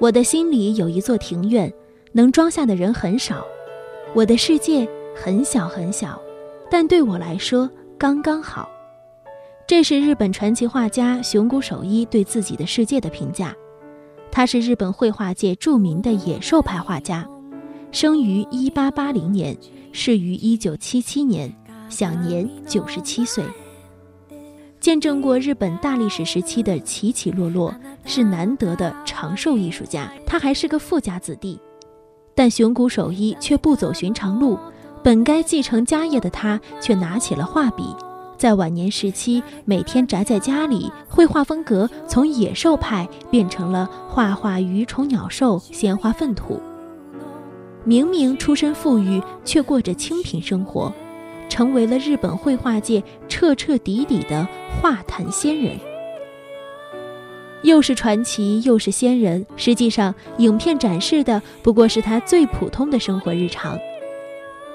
[0.00, 1.70] 我的心里有一座庭院，
[2.12, 3.44] 能装下的人很少。
[4.14, 6.18] 我的世界很小很小，
[6.70, 8.66] 但对我来说刚刚好。
[9.68, 13.54] 这是日本传奇画家熊谷守一对自己的世界的评价。
[14.32, 17.28] 他是日本绘画界著名的野兽派画家，
[17.92, 19.54] 生于1880年，
[19.92, 21.54] 逝于1977年，
[21.90, 23.44] 享年97岁。
[24.80, 27.74] 见证过日本大历史时期的起起落落，
[28.06, 30.10] 是难得的长寿艺术家。
[30.26, 31.60] 他还是个富家子弟，
[32.34, 34.58] 但熊谷守一却不走寻常路。
[35.02, 37.94] 本该继承家业的他，却拿起了画笔。
[38.38, 46.58] 在晚年时期，每天宅在家里，绘画风格从野兽派变成了画画鱼虫鸟兽、鲜花粪土。
[47.84, 50.90] 明明出身富裕，却过着清贫生活，
[51.50, 54.48] 成为了日本绘画界彻彻底底的
[54.80, 55.76] 画坛仙人。
[57.62, 59.44] 又是传奇，又是仙人。
[59.56, 63.78] 实际上，影片展示的不过是他最普通的生活日常：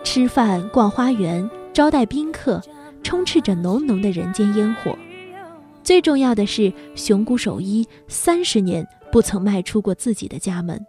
[0.04, 2.62] 吃饭、逛花园、招待宾客。
[3.02, 4.98] 充斥着浓浓的人间烟火。
[5.84, 10.84] 最重要的是，熊谷守一三十年不曾迈出过自己的家门。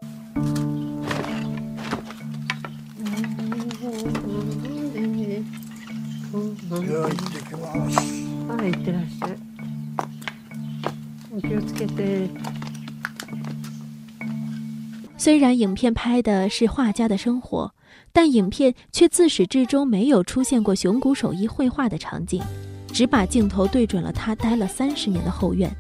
[15.16, 17.72] 虽然影片拍的是画家的生活。
[18.12, 22.42] 但影片却自始至终没有出现过熊谷守一绘画的场景，
[22.90, 25.70] 只把镜头对准了他待了三十年的后院。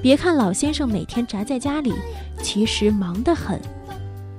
[0.00, 1.92] 别看老先生每天宅在家里，
[2.40, 3.60] 其实忙得很。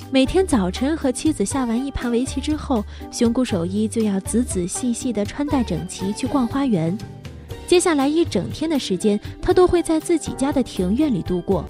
[0.09, 2.81] 每天早晨和妻子下完一盘围棋之后，
[3.11, 6.97] 熊谷守一就要仔仔细细地穿戴整齐去逛花园。
[7.67, 11.65] 接下来一整天的时间，他都会在自己家的庭院里度过。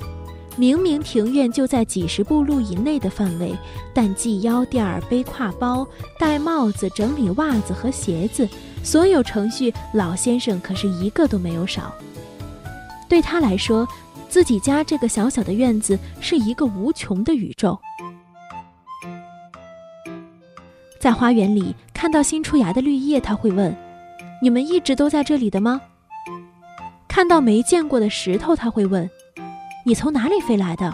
[0.55, 3.55] 明明庭院就在几十步路以内的范围，
[3.91, 5.87] 但系腰垫、背挎包、
[6.19, 8.47] 戴帽子、整理袜子和鞋子，
[8.83, 11.91] 所有程序老先生可是一个都没有少。
[13.09, 13.87] 对他来说，
[14.29, 17.79] 自己家这个小小的院子是一个无穷的宇宙。
[20.99, 23.75] 在花园里看到新出芽的绿叶，他会问
[24.41, 25.81] ：“你们一直都在这里的吗？”
[27.07, 29.09] 看到没见过的石头，他会问。
[29.85, 30.93] 你从哪里飞来的？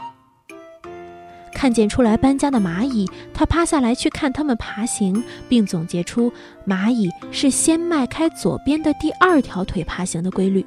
[1.54, 6.32] 看见出来搬家的蚂蚁，他趴下来去看它们爬行，并总结出
[6.68, 10.66] 蚂蚁是先迈开左边的第二条腿爬行的规律。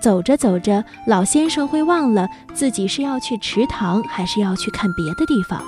[0.00, 5.60] 走着走着，老先生会忘了自己是要去池塘，还是要去看别的地方，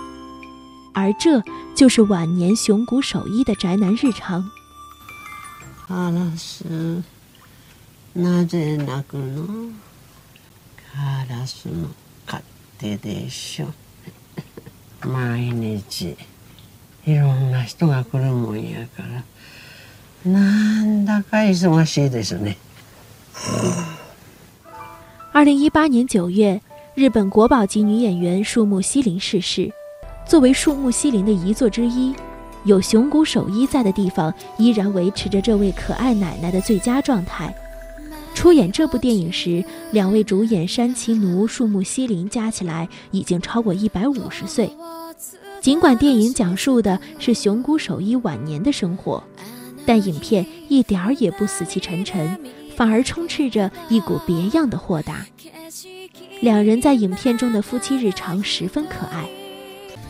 [0.97, 1.43] 而这
[1.76, 4.43] 就是晚年熊谷守一的宅男日常。
[5.88, 7.03] 阿拉斯，
[8.13, 9.71] なぜ泣くの？
[10.93, 11.89] カラスの
[12.26, 12.43] 勝
[12.78, 13.67] 手でしょ
[15.01, 16.15] 毎日
[17.05, 19.03] いろんな人が来るもんやか
[20.24, 22.57] らなんだか忙しいですね。
[25.34, 26.61] 二零一八年九月，
[26.95, 29.74] 日本国宝级女演员树木希林逝世。
[30.29, 32.14] 作为树木希林的遗作之一，
[32.64, 37.53] 有熊谷守一在的地方，依然维持着这位可爱奶奶的最佳状态。
[38.35, 44.70] 出演这部电影时，两位主演山崎奴、树木希林加起来已经超过一百五十岁。
[45.62, 49.24] 尽管电影讲述的是熊谷守一晚年的生活，
[49.87, 52.39] 但影片一点儿也不死气沉沉，
[52.76, 55.24] 反而充斥着一股别样的豁达。
[56.43, 59.29] 两人在影片中的夫妻日常十分可爱，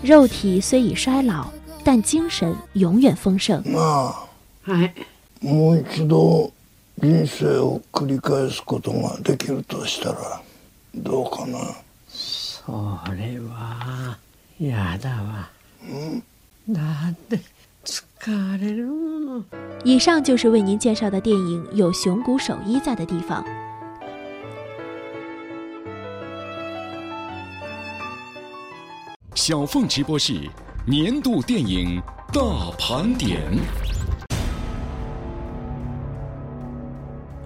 [0.03, 1.45] 肉体虽已衰老，
[1.83, 3.63] 但精神永远丰盛。
[4.65, 4.93] 哎，
[5.41, 6.51] もう一度。
[7.01, 10.41] 人生を繰り返すことができるとしたら
[10.93, 11.57] どうかな
[12.07, 12.71] そ
[13.11, 14.15] れは
[14.59, 15.49] やだわ
[16.69, 17.39] だって
[17.83, 19.43] 疲れるもの
[19.83, 23.43] 以上就是为您介绍的电影有熊谷守一在的地方
[29.40, 30.34] 小凤直播室
[30.84, 32.42] 年度电影大
[32.76, 33.40] 盘点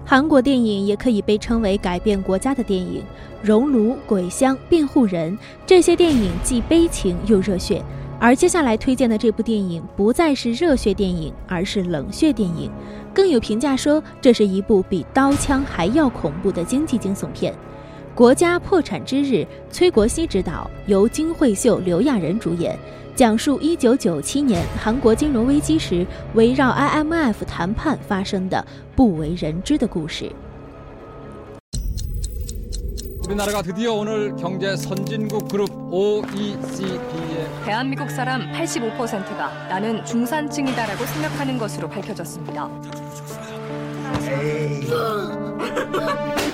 [0.03, 3.01] 韩国电影也可以被称为改变国家的电影，
[3.43, 5.37] 《熔炉》《鬼乡》《辩护人》
[5.67, 7.85] 这些电影既悲情又热血。
[8.19, 12.71] 而接下来推荐的这部电影不再是热血电影，而是冷血电影。
[13.13, 17.53] 更有评价说，这是一部比刀枪还要恐怖的经济惊悚片。
[18.14, 22.76] 国家破产之日，崔国熙执导，由金惠秀、刘亚仁主演，
[23.14, 28.64] 讲述1997年韩国金融危机时围绕 IMF 谈判发生的
[28.96, 30.32] 不为人知的故事。
[33.28, 42.70] 우리나라가 드디어 오늘 경제 선진국 그룹 OECD에 대한민국 사람 85%가 나는 중산층이다라고 생각하는 것으로 밝혀졌습니다.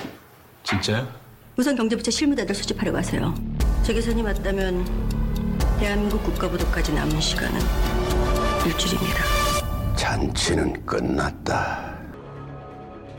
[0.63, 1.18] 진짜요?
[1.59, 3.33] 우선 경제부처 실무자들 수집하러 가세요.
[3.83, 4.85] 제 계산이 맞다면
[5.79, 7.59] 대한민국 국가부도까지 남은 시간은
[8.65, 9.23] 일주일입니다.
[9.95, 11.95] 잔치는 끝났다.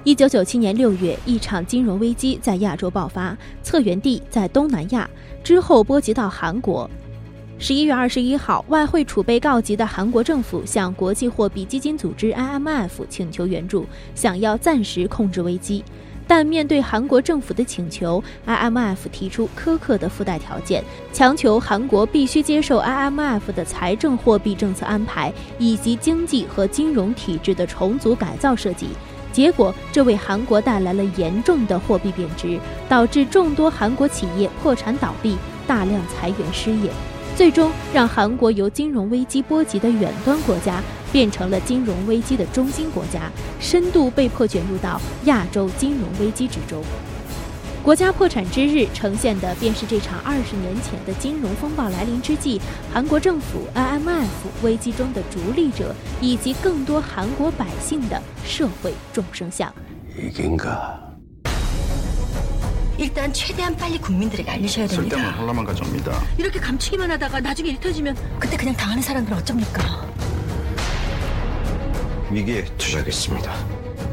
[0.04, 5.08] 一九九七年六月，一场金融危机在亚洲爆发，策源地在东南亚，
[5.42, 6.88] 之后波及到韩国。
[7.58, 15.82] 十一月二十一号，外汇储备告急的韩国政府向国际货币基金组织 IMF 请求援助，想要暂时控制危机。
[16.33, 28.87] 但面对韩国政府的请求，IMF 提出苛刻的附带条件，强求韩国必须接受 IMF 的财政货币政策安排以及经济和金融体制的重组改造设计。
[29.33, 32.57] 结果，这为韩国带来了严重的货币贬值，
[32.87, 35.35] 导致众多韩国企业破产倒闭，
[35.67, 36.89] 大量裁员失业，
[37.35, 40.81] 最终让韩国由金融危机波及的远端国家
[41.12, 43.30] 变成了金融危机的中心国家，
[43.60, 46.82] 深度被迫卷入到亚洲金融危机之中。
[47.82, 52.60] 国家破产之日呈现的便是这场二十年前的金融风暴来临之际，
[52.92, 54.26] 韩国政府、IMF
[54.62, 59.72] 危机中的逐利者以及更多韩国百姓的社会众生相。
[60.18, 61.06] 이긴가?
[62.98, 65.16] 일단 최대한 빨리 국민들에게 알리셔야 됩니다.
[65.16, 66.18] 쓸데없는 혼란만 가져옵니다.
[66.38, 70.06] 이렇게 감추기만 하다가 나중에 일 터지면 그때 그냥 당하는 사람들은 어쩝니까?
[72.33, 73.53] 위기에 투자하겠습니다.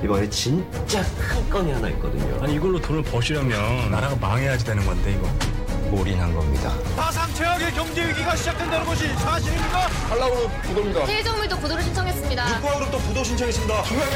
[0.03, 2.43] 이번에 진짜 큰 건이 하나 있거든요.
[2.43, 5.29] 아니 이걸로 돈을 버시려면 나라가 망해야지 되는 건데 이거
[5.97, 6.73] 올인한 겁니다.
[6.97, 9.79] 사상 최악의 경제 위기가 시작된다는 것이 사실입니까?
[10.11, 11.07] 한라그룹 부도입니다.
[11.07, 12.57] 세종물도 부도를 신청했습니다.
[12.57, 13.83] 육과그룹도 부도 신청했습니다.
[13.85, 14.13] 중앙에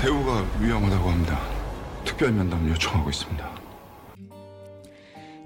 [0.00, 1.40] 대우가 위험하다고 합니다.
[2.04, 3.51] 특별 면담 요청하고 있습니다.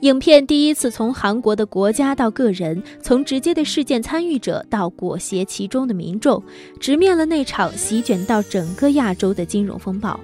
[0.01, 6.43] 影片第一次从韩国的国家到个人，从直接的事件参与者到裹挟其中的民众，
[6.79, 10.21] 直面了那场席卷到整个亚洲的金融风暴。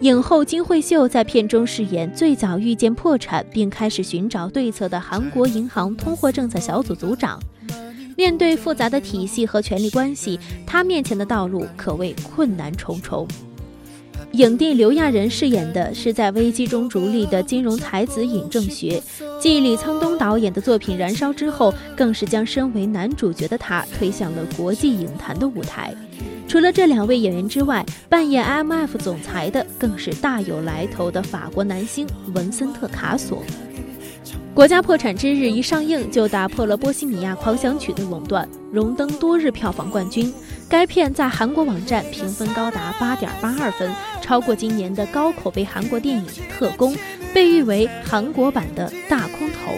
[0.00, 7.40] 影后金惠秀在片中饰演最早遇见破产并开始寻找对策的韩国银行通货政策小组组长。
[8.16, 13.26] 面对复杂的体系和权力关系，她面前的道路可谓困难重重。
[14.32, 19.02] 影帝刘亚仁饰演的是在危机中逐利的金融才子尹正学，
[19.40, 25.94] 继李沧东导演的作品《燃烧》之后，更是将身为男主角的他推向了国际影坛的舞台。
[26.46, 33.42] 除了这两位演员之外，扮演 IMF 总裁的更是大有来头的法国男星文森特·卡索。
[34.54, 40.32] 国家破产之日一上映就打破了《波西米亚狂想曲》的垄断，荣登多日票房冠军。
[40.68, 43.90] 该片在韩国网站评分高达八点八二分，
[44.27, 46.93] 超过今年的高口碑韩国电影《特工》，
[47.33, 49.73] 被誉为韩国版的大空头。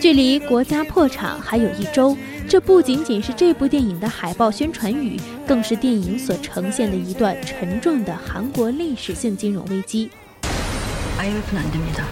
[0.00, 2.16] 距离国家破产还有一周，
[2.48, 10.10] 这不仅仅是这部电影的海报宣传语，更是电影所呈现的一段沉重的韩国历史性金融危机。
[11.18, 12.06] IMF는 안 됩니다.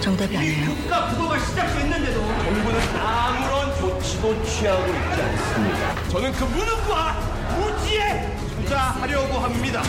[0.00, 0.74] 정답이 아니에요.
[0.74, 6.08] 국가 부도가 시작됐는데도 정부는 아무런 조치도 취하고 있지 않습니다.
[6.08, 7.20] 저는 그 무능과
[7.56, 9.82] 무지에 투자하려고 합니다.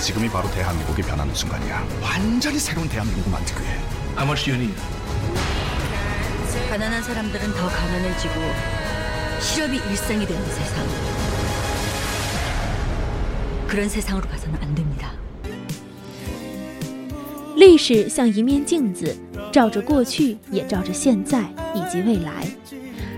[0.00, 1.84] 지금이 바로 대한민국이 변하는 순간이야.
[2.00, 3.74] 완전히 새로운 대한민국을 만들기 위해.
[4.16, 4.80] How much do you need?
[6.70, 8.34] 가난한 사람들은 더 가난해지고
[9.40, 10.86] 실업이 일상이 되는 세상.
[13.66, 15.12] 그런 세상으로 가서는 안 됩니다.
[17.56, 19.16] 历史像一面镜子，
[19.52, 21.40] 照着过去，也照着现在
[21.74, 22.46] 以及未来。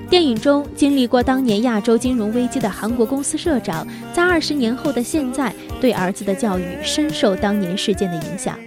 [0.09, 8.57] 电影中经历过当年亚洲金融危机的韩国公司社长，在二十年后的现在，对儿子的教育深受当年事件的影响。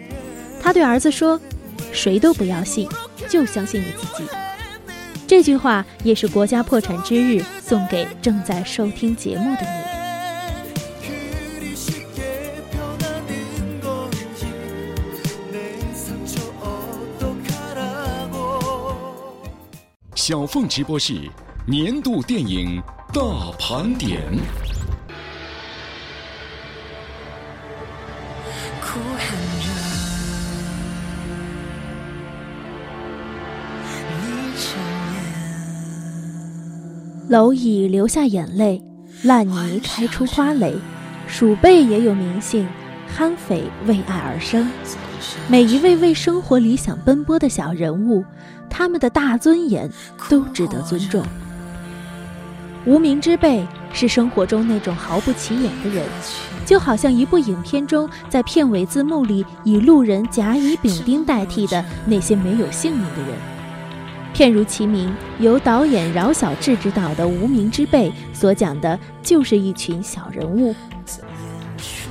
[0.61, 1.41] 他对儿子说
[1.93, 2.89] ：“谁都不要信，
[3.29, 4.29] 就相信你自己。”
[5.29, 9.98] 这句话也是国家破产之日送给正在收听节目的你。
[20.29, 21.15] 小凤直播室
[21.65, 22.83] 年度电影
[23.15, 24.21] 大盘点。
[37.31, 38.85] 蝼蚁流下眼泪，
[39.23, 40.77] 烂泥开出花蕾，
[41.27, 42.69] 鼠辈也有名姓，
[43.07, 44.71] 憨匪为爱而生，
[45.49, 48.23] 每一位为生活理想奔波的小人物。
[48.69, 49.91] 他们的大尊严
[50.29, 51.25] 都值得尊重。
[52.85, 56.07] 无名之辈是生活中那种毫不起眼的人，
[56.65, 63.33] 就好像一部影片中在片尾字幕里以路人甲乙丙丁代替的那些没有姓名的人。
[64.33, 70.75] 片如其名，由导演饶晓志执导的《无名之辈》所讲的就是一群小人物。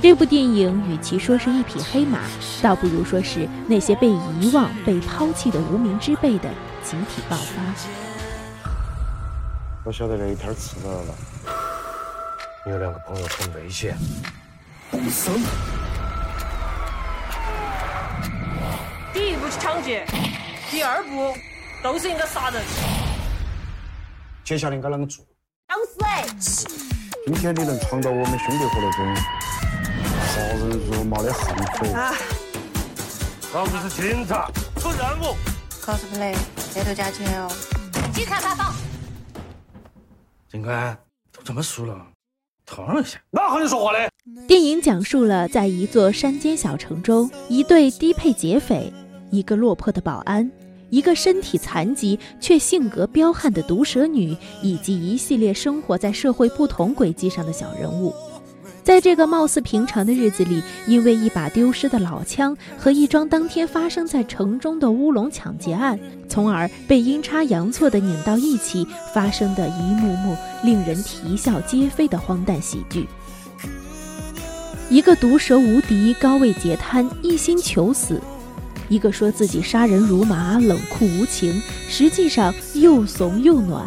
[0.00, 2.20] 这部电影与其说是一匹黑马，
[2.62, 6.48] 倒不如说是那些被遗忘、被抛弃的无名之辈的
[6.84, 7.60] 集体爆发。
[9.84, 11.14] 我晓得这一天迟到了，
[12.64, 13.98] 你有两个朋友很危险。
[14.90, 15.32] 动手！
[19.12, 20.06] 第一步是抢劫，
[20.70, 21.34] 第二步
[21.82, 22.62] 都是应该杀人。
[24.44, 25.24] 接下来应该啷个做？
[25.66, 25.76] 当
[26.40, 26.68] 死！
[27.26, 28.90] 今天你能闯到我们兄弟伙那
[30.38, 30.48] 种。
[30.48, 31.92] 杀人如麻的悍匪！
[33.54, 35.34] 老子是警察，出任务。
[35.82, 36.36] cosplay，
[36.72, 37.50] 这头加钱哦。
[38.12, 38.74] 警察发放。
[40.50, 40.96] 警官，
[41.32, 41.94] 都这么熟了，
[42.64, 43.18] 烫一下。
[43.30, 44.08] 哪和你说话嘞？
[44.46, 48.92] 电影讲述了在一座山间小城中，一对低配劫匪，
[49.30, 50.50] 一个落魄的保安，
[50.90, 58.14] 一个身体残疾却性格彪悍的毒蛇女，以及一系列生活在社会不同轨迹上的小人物。
[58.88, 70.34] 在这个貌似平常的日子里，因为一把丢失的老枪和一桩当天发生在城中的乌龙抢劫案，从而被阴差阳错地拧到一起，发生的一幕幕
[70.64, 73.06] 令人啼笑皆非的荒诞喜剧。
[74.88, 78.14] 一个毒舌无敌、高位截瘫、一心求死；
[78.88, 81.60] 一个说自己杀人如麻、冷酷无情，
[81.90, 83.86] 实际上又怂又暖。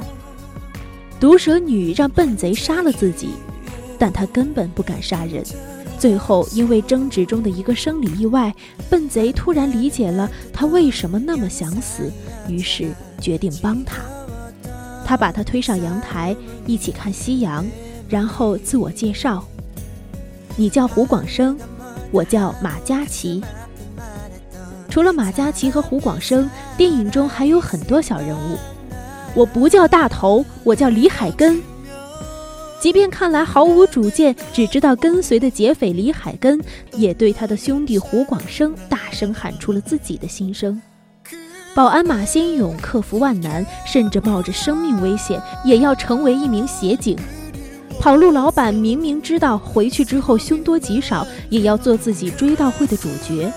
[1.19, 3.29] 毒蛇女让笨贼杀了自己。
[4.01, 5.43] 但他根本不敢杀人，
[5.99, 8.51] 最后因为争执中的一个生理意外，
[8.89, 12.11] 笨贼突然理解了他为什么那么想死，
[12.47, 14.01] 于是决定帮他。
[15.05, 16.35] 他把他推上阳台，
[16.65, 17.63] 一起看夕阳，
[18.09, 19.45] 然后自我介绍
[20.57, 21.55] ：“你叫胡广生，
[22.09, 23.39] 我叫马嘉祺。”
[24.89, 28.57] 除了马嘉祺和胡广生，电影中还有很多小人物。
[29.35, 31.61] 我不叫大头，我叫李海根。
[32.82, 36.59] 即便看来毫无主见，只知道跟随的劫匪李海根，
[36.93, 40.82] 也对他的兄弟胡广生大声喊出了自己的心声。
[41.75, 47.15] 保安马先勇克服万难，甚至冒着生命危险也要成为一名协警。
[47.99, 53.53] 跑路老板明明知道回去之后凶多吉少，也要做自己追悼会的主角。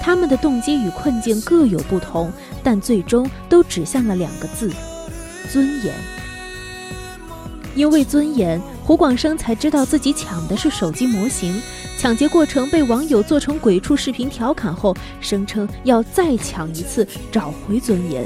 [0.00, 4.72] 他们的动机与困境各有不同，但最终都指向了两个字：
[5.52, 5.94] 尊严。
[7.74, 11.60] 因为尊严，胡广生才知道自己抢的是手机模型。
[11.98, 18.24] 抢劫过程被网友做成鬼畜视频调侃后，声称要再抢一次，找回尊严。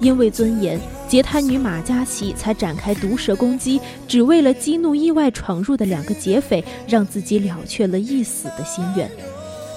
[0.00, 9.08] 因为尊严，劫贪女马嘉祺才展开毒蛇攻击，只为了激怒意外闯入的两个劫匪，让自己了却了一死的心愿。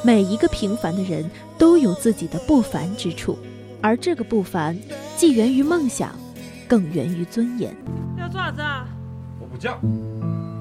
[0.04, 3.38] 每一个平凡的人都有自己的不凡之处，
[3.82, 4.76] 而这个不凡，
[5.16, 6.25] 既源于梦想。
[6.68, 7.76] 更源于尊严。
[8.18, 8.86] 要做啥子啊？
[9.40, 9.78] 我不讲。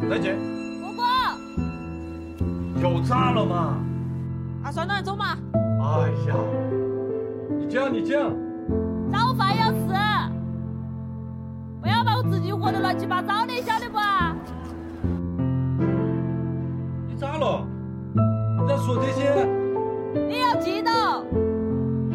[0.08, 0.36] 再见。
[0.80, 1.02] 哥哥。
[2.80, 3.78] 又咋了嘛？
[4.62, 5.36] 啊，算了，走嘛。
[5.54, 6.34] 哎呀，
[7.58, 8.32] 你讲你讲。
[9.12, 9.78] 早饭要吃，
[11.80, 13.98] 不要把我自己活得乱七八糟的，晓得不？
[17.08, 17.66] 你咋了？
[18.14, 19.48] 你咋说这些？
[20.28, 20.90] 你要记得，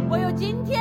[0.09, 0.79] 我有今天。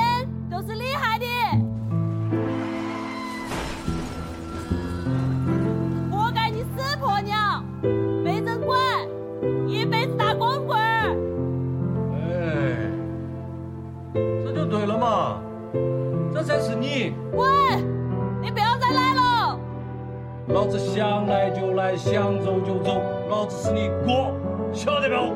[20.46, 24.32] 老子想来就来，想走就走，老子是你哥，
[24.72, 25.34] 晓得不？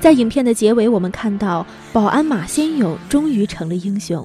[0.00, 4.24] 在影片的结尾，我们看到保安马先勇终于成了英雄。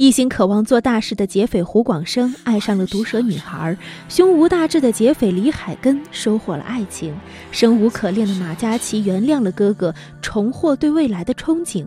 [0.00, 3.76] 一心渴望做大事的劫匪胡广生爱上了毒舌女孩，
[4.08, 7.14] 胸无大志的劫匪李海根收获了爱情，
[7.52, 11.86] 生无可恋的马嘉祺原谅了哥哥，重获对未来的憧憬。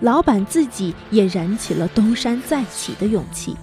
[0.00, 3.56] 老板自己也燃起了东山再起的勇气。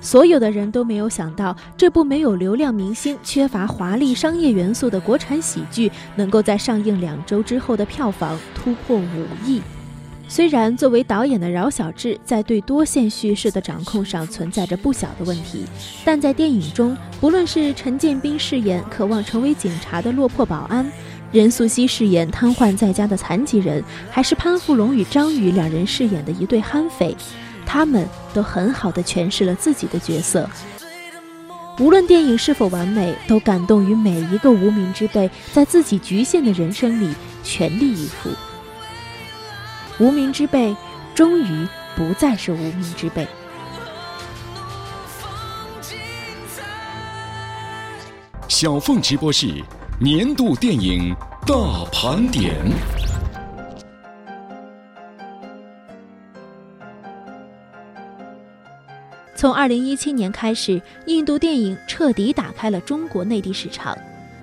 [0.00, 9.60] 所有的人都没有想到，这部没有流量明星、缺乏华丽商业元素的国产喜剧，能够在上映两周之后的票房突破五亿。
[10.28, 15.64] 虽然作为导演的饶晓志在对多线叙事的掌控上存在着不小的问题，
[16.04, 20.90] 但在电影中，不论是陈建斌饰演渴望成为警察的落魄保安，
[21.30, 27.14] 任素汐饰演瘫痪在家的残疾人，还是潘富龙与张宇两人饰演的一对悍匪，
[27.66, 30.48] 他们都很好的诠释了自己的角色。
[31.78, 37.14] 无论电影是否完美，都感动于每一个无名之辈在自己局限的人生里
[37.44, 38.30] 全力以赴。
[39.98, 40.74] 无名之辈，
[41.14, 41.66] 终于
[41.96, 43.26] 不再是无名之辈。
[48.48, 49.62] 小凤直播室
[50.00, 51.14] 年度电影
[51.46, 52.54] 大盘点。
[59.34, 63.96] 从二零一七年开始，印度电影彻底打开了中国内地市场。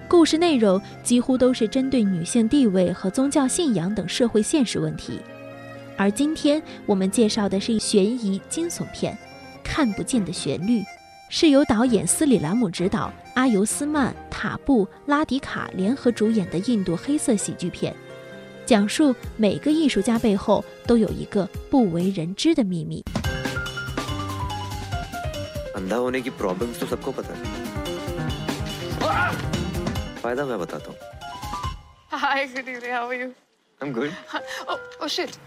[0.09, 5.21] 故事内容几乎都是针对女性地位和宗教信仰等社会现实问题。
[5.98, 9.14] 而今天我们介绍的是悬疑惊悚片，《
[9.62, 10.80] 看不见的旋律》，
[11.28, 17.94] 是由导演斯里兰姆执导，阿尤斯曼、塔布、拉迪卡联合主演的印度黑色喜剧片，
[18.66, 23.04] 讲述每个艺术家背后都有一个不为人知的秘密。
[25.74, 27.42] अंधा होने की प्रॉब्लम्स तो सबको पता है
[30.22, 30.96] फायदा मैं बताता हूँ
[32.10, 32.92] Hi, good evening.
[32.92, 33.34] How are you?
[33.80, 34.12] I'm good.
[34.68, 35.38] Oh, oh shit.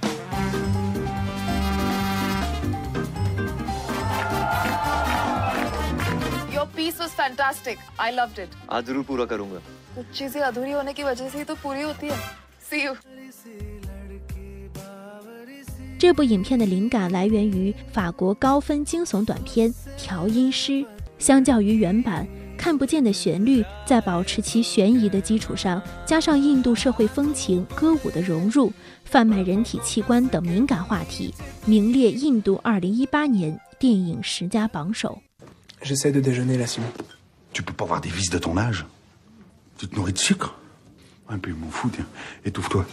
[6.53, 7.78] Your piece was fantastic.
[7.99, 8.49] I loved it.
[8.69, 9.59] आज जरूर पूरा करूंगा
[9.95, 12.17] कुछ चीजें अधूरी होने की वजह से ही तो पूरी होती है
[12.69, 12.95] See you.
[15.99, 20.71] 这部影片的灵感来源于法国高分惊悚短片《调音师》。
[21.19, 22.25] 相较于原版，《
[22.62, 28.72] 看不见的旋律》在保持其悬疑的基础上，加上印度社会风情、歌舞的融入、
[29.04, 31.34] 贩卖人体器官等敏感话题，
[31.66, 35.20] 名列印度2018年电影十佳榜首。
[35.82, 36.86] J'essaie de déjeuner là, Simon.
[37.52, 38.86] Tu peux pas avoir des vices de ton âge.
[39.76, 40.54] Tu te nourris de sucre.
[41.28, 42.06] Un peu, m'en fous, tiens.
[42.44, 42.86] Étouffe-toi.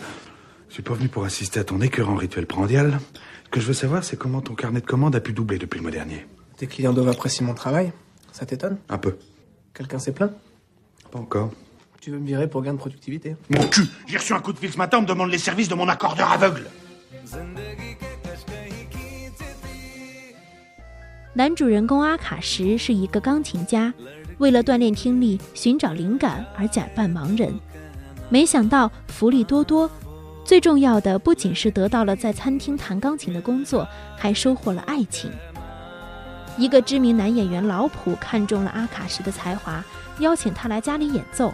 [0.69, 2.99] Je suis pas venu pour assister à ton écœurant rituel prandial.
[3.45, 5.77] Ce que je veux savoir, c'est comment ton carnet de commandes a pu doubler depuis
[5.77, 6.25] le mois dernier.
[6.57, 7.93] Tes clients doivent apprécier mon travail.
[8.31, 9.15] Ça t'étonne Un peu.
[9.79, 10.33] Quelqu'un s'est plaint
[11.09, 11.51] Pas encore.
[12.01, 14.59] Tu veux me virer pour gain de productivité Mon cul J'ai reçu un coup de
[14.59, 16.67] fil ce matin, on me demande les services de mon accordeur aveugle.
[21.33, 23.93] 男主人公阿卡什是一个钢琴家，
[24.39, 27.57] 为了锻炼听力、寻找灵感而假扮盲人。
[28.27, 29.89] 没想到福利多多，
[30.43, 35.31] 最重要的不仅是得到了在餐厅弹钢琴的工作，还收获了爱情。
[36.59, 39.81] 一个知名男演员老普看中了阿卡什的才华，
[40.19, 41.53] 邀请他来家里演奏。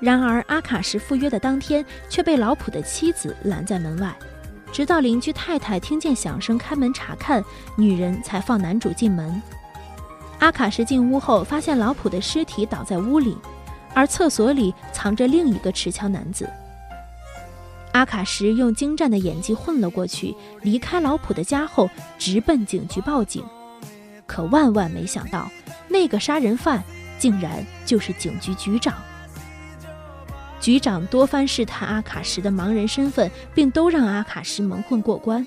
[0.00, 4.16] 然而阿卡什赴约的当天却被老普的妻子拦在门外。
[4.72, 7.44] 直到邻居太太听见响声开门查看，
[7.76, 9.42] 女人才放男主进门。
[10.38, 13.36] 阿卡什进屋后，发现老普的尸体倒在屋里，
[13.92, 16.48] 而厕所里藏着另一个持枪男子。
[17.92, 23.44] 阿卡什用精湛的演技混了过去，离开老普的家后，直奔警局报警。
[24.30, 25.50] 可万万没想到，
[25.88, 26.80] 那个杀人犯
[27.18, 28.94] 竟然就是警局局长。
[30.60, 35.44] 局长多番试探阿卡什的盲人身份，并都让阿卡什蒙混过关。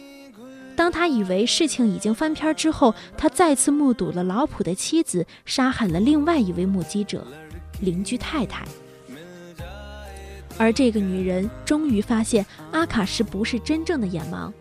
[0.75, 7.25] 当他以为事情已经翻篇之后，他再次目睹了老普的妻子杀害了另外一位目击者——
[7.79, 8.65] 邻居太太。
[10.57, 14.51] 而这个女人终于发现阿卡什不是真正的眼盲，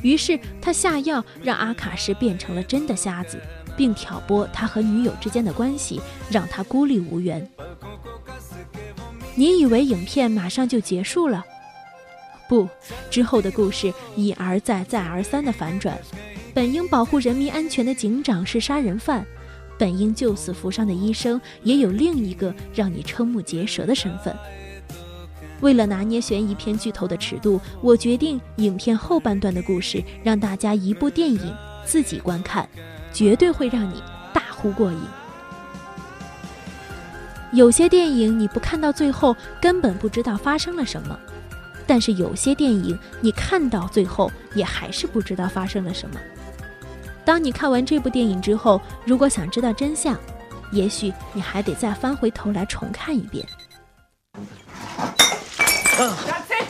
[0.00, 3.40] 于是他下药让阿卡什变成了真的瞎子，
[3.78, 5.98] 并挑拨他和女友之间的关系，
[6.28, 7.48] 让他孤立无援。
[9.36, 11.42] 你以为影片马上就结束了？
[12.48, 12.68] 不，
[13.08, 15.96] 之后的故事一而再、再而三的反转。
[16.52, 19.24] 本应保护人民安全的警长是杀人犯，
[19.78, 24.36] 本应救死扶伤的医生也有另一个让你瞠目结舌的身份。
[25.60, 31.54] 为了拿捏悬疑片剧透的尺度，我决定影片后半段的故事让大家一部电影
[31.84, 32.68] 自己观看，
[33.12, 34.02] 绝对会让你
[34.32, 35.00] 大呼过瘾。
[37.52, 41.18] 有些电影你不看到最后根本不知道发生了什么，
[41.86, 46.20] 但是有些电影你看到最后也还是不知道发生了什么。
[47.24, 50.14] 当你看完这部电影之后，如果想知道真相，
[50.72, 53.46] 也许你还得再翻回头来重看一遍。
[55.96, 56.68] That's it，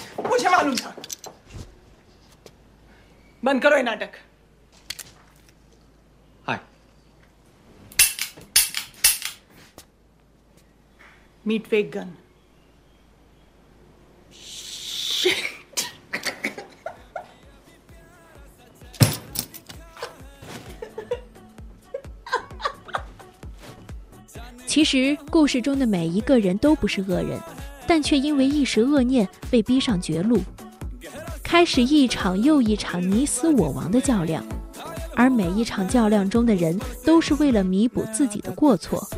[11.45, 12.17] meet big gun.
[14.33, 15.35] Shit.
[24.67, 27.41] 其实故事中的每一个人都不是恶人
[27.87, 30.41] 但却因为一时恶念被逼上绝路。
[31.43, 34.45] 开始一场又一场你死我亡的较量
[35.17, 39.09] 而每一场较量中的人都是为了弥补自己的过错。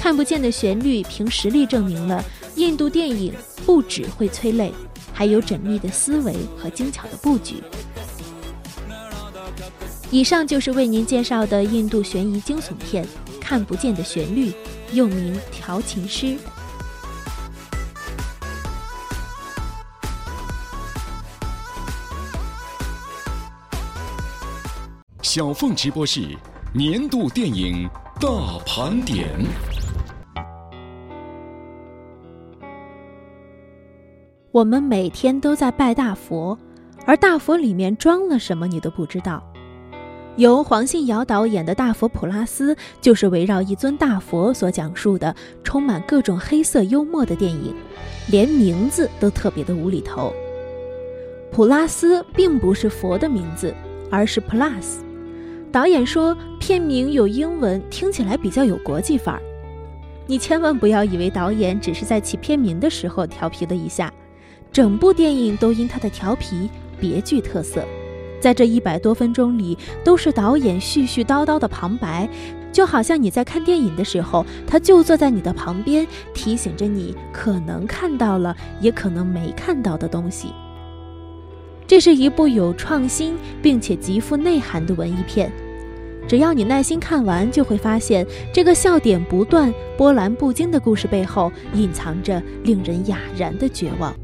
[0.00, 2.24] 看不见的旋律，凭实力证明了
[2.56, 3.34] 印度电影
[3.66, 4.72] 不只会催泪，
[5.12, 7.62] 还有缜密的思维和精巧的布局。
[10.10, 13.04] 以上就是为您介绍的印度悬疑惊悚片
[13.38, 14.50] 《看不见的旋律》，
[14.94, 16.26] 又名《调情师》。
[25.22, 26.34] 小凤直播室
[26.72, 27.88] 年度电影
[28.18, 29.28] 大盘点。
[34.52, 36.58] 我们每天都在拜大佛，
[37.06, 39.40] 而大佛里面装了什么，你都不知道。
[40.34, 45.32] 由黄信尧导演的《大佛普拉斯》就是围绕一尊大佛所讲述的，
[45.62, 47.72] 充满各种黑色幽默的电影，
[48.28, 50.32] 连名字都特别的无厘头。
[51.52, 53.72] 普拉斯并不是佛的名字，
[54.10, 54.96] 而是 Plus。
[55.70, 59.42] 导演说片名有英文，听起来比较有国际范儿。
[60.26, 64.12] 你千万不要以为导演只是在起片名的时候调皮了一下，
[64.72, 67.84] 整部电影都因他的调皮别具特色。
[68.40, 72.26] 在这一百多分钟里，都是导演絮絮叨叨的旁白，
[72.72, 80.54] 就好像你在看电影的时候，他就坐在你的旁边，提醒着你可能看到了，也可能没看到的东西。
[81.86, 85.52] 这是一部有创新并且极富内涵的文艺片，
[86.26, 94.14] 只要你耐心看完，就会发现这个笑点不断、波澜不惊的故事背后，隐藏着令人哑然的绝望。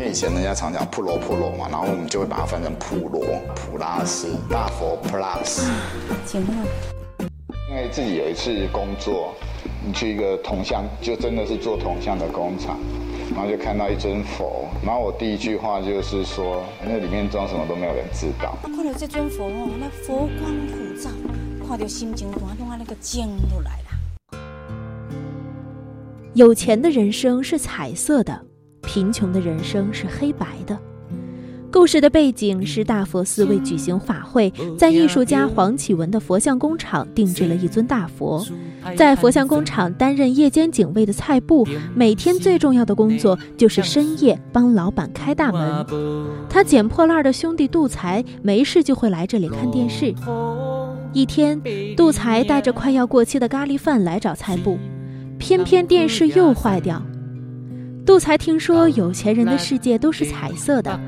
[0.00, 3.22] 因为以前人家常讲普罗普罗嘛，然后我们就会把它翻成普罗
[3.54, 5.68] 普拉斯大佛 Plus。
[6.24, 6.56] 请问，
[7.68, 9.34] 因为自己有一次工作，
[9.86, 12.78] 你去一个铜像，就真的是做铜像的工厂，
[13.34, 18.56] 然后就看到一尊佛，然后我第一句话就是说，那里面装什么都没有人知道。
[18.62, 21.10] 看到这尊佛哦，那佛光普照，
[21.68, 24.38] 看到心情端弄啊那个静都来了。
[26.32, 28.46] 有钱的人生是彩色的。
[28.82, 30.78] 贫穷的人生是黑白的。
[31.72, 38.44] 故事的背景是大佛寺为举行法会，在艺术家黄启文的佛像工厂定制了一尊大佛。
[38.96, 41.64] 在佛像工厂担任夜间警卫的蔡布，
[41.94, 45.86] 每天最重要的工作就是深夜帮老板开大门。
[46.48, 50.12] 他捡破烂的兄弟杜才没事就会来这里看电视。
[51.12, 51.60] 一天，
[51.96, 54.76] 杜才带着快要过期的咖喱饭来找蔡布，
[55.38, 57.00] 偏偏电视又坏掉。
[58.04, 60.98] 杜才听说有钱人的世界都是彩色的，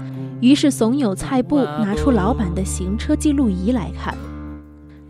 [0.41, 4.17] 于是怂恿蔡布拿出老板的行车记录仪来看。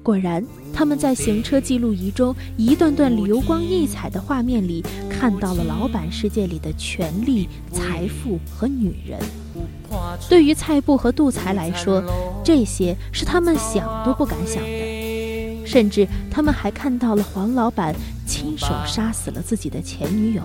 [0.03, 9.21] 果然，他们在行车记录仪中一段段流光溢彩的画面里，看到了老板世界里的权力、财富和女人。
[10.29, 12.03] 对于蔡布和杜才来说，
[12.43, 15.65] 这些是他们想都不敢想的。
[15.65, 17.95] 甚至，他们还看到了黄老板
[18.27, 20.43] 亲手杀死了自己的前女友。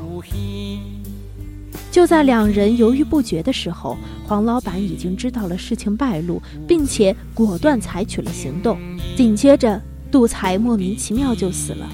[1.98, 8.78] 就在两人犹豫不决的时候，黄老板已经知道了事情败露，并且果断采取了行动。
[9.16, 9.82] 紧接着，
[10.12, 11.90] 杜才莫名其妙就死了。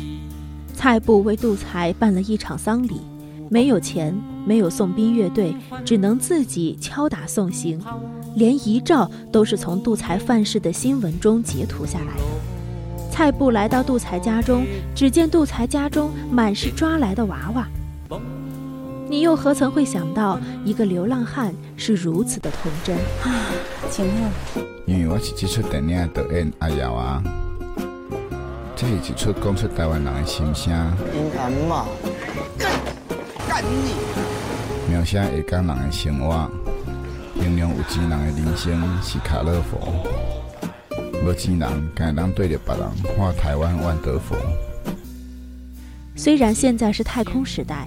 [0.74, 3.00] 蔡布为杜才办了一场丧礼，
[3.50, 4.14] 没有钱，
[4.46, 7.80] 没有送殡乐队，只能自己敲打送行，
[8.36, 13.10] 连遗照都是从杜才犯事的新闻中截图下来的。
[13.10, 17.66] 蔡布来到杜才家中，只见杜才家中满是抓来的娃娃。
[19.14, 23.46] 你又何曾会想到，一个流浪汉是如此的童真啊？
[23.92, 27.24] 请问，因为我是这出电影的导演阿瑶啊，
[28.76, 30.74] 这是一出讲出台湾人的心声。
[31.14, 31.86] 英安嘛，
[32.58, 32.72] 干
[33.48, 33.94] 干你！
[34.92, 36.50] 描写下港人的生活，
[37.40, 39.94] 形容有钱人的人生是卡勒佛，
[41.24, 44.36] 无钱人敢当对着别人画台湾万德佛。
[46.16, 47.86] 虽然现在是太空时代。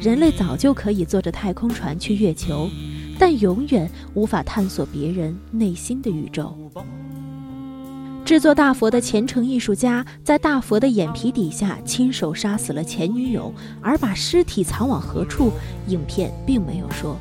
[0.00, 2.68] 人类早就可以坐着太空船去月球，
[3.18, 6.56] 但永远无法探索别人内心的宇宙。
[8.24, 15.52] 制作大佛的虔诚艺术家在大佛的眼皮底下亲手杀死了前女友，而把尸体藏往何处，
[15.86, 17.16] 影片并没有说。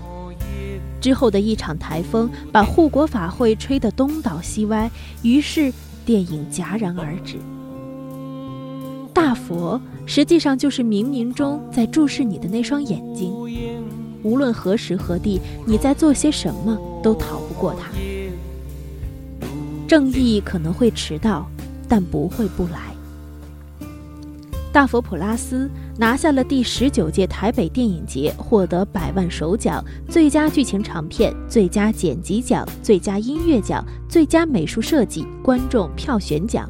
[0.99, 4.89] 之后的一场台风把护国法会吹得东倒西歪，
[5.21, 5.71] 于是
[6.05, 7.37] 电影戛然而止。
[9.15, 13.31] 大佛实际上就是冥冥中在注视你的那双眼睛，
[14.23, 17.89] 无论何时何地，你在做些什么都逃不过它。
[19.87, 21.49] 正义可能会迟到，
[21.87, 22.93] 但不会不来。
[24.73, 36.69] 大佛普拉斯拿下了第十九届台北电影节，获得百万首奖、最佳剧情长片、最佳剪辑奖、最佳音乐奖、最佳美术设计、观众票选奖。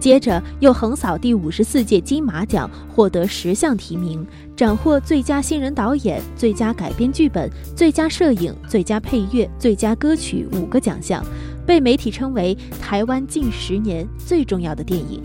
[0.00, 4.24] 接着又横扫第五十四届金马奖，获得十项提名，
[4.56, 11.24] 斩获最佳新人导演、最佳改编剧本、最佳摄影、最佳配乐、最佳歌曲五个奖项，
[11.66, 15.22] 被媒体称为台湾近十年最重要的电影。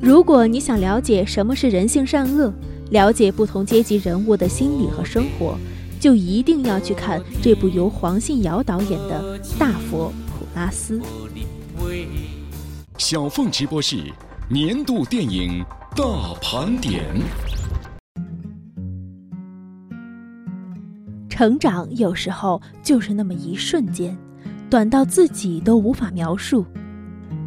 [0.00, 2.52] 如果你想了解什么是人性善恶，
[2.90, 5.56] 了解不同阶级人物的心理和生活，
[5.98, 10.98] 就一定要去看这部由黄信尧导演的《大佛普拉斯》。
[13.04, 13.96] 小凤直播室
[14.48, 15.60] 年度电影
[15.96, 16.04] 大
[16.40, 17.02] 盘点。
[21.28, 24.16] 成长有时候就是那么一瞬间，
[24.70, 26.64] 短到自己都无法描述。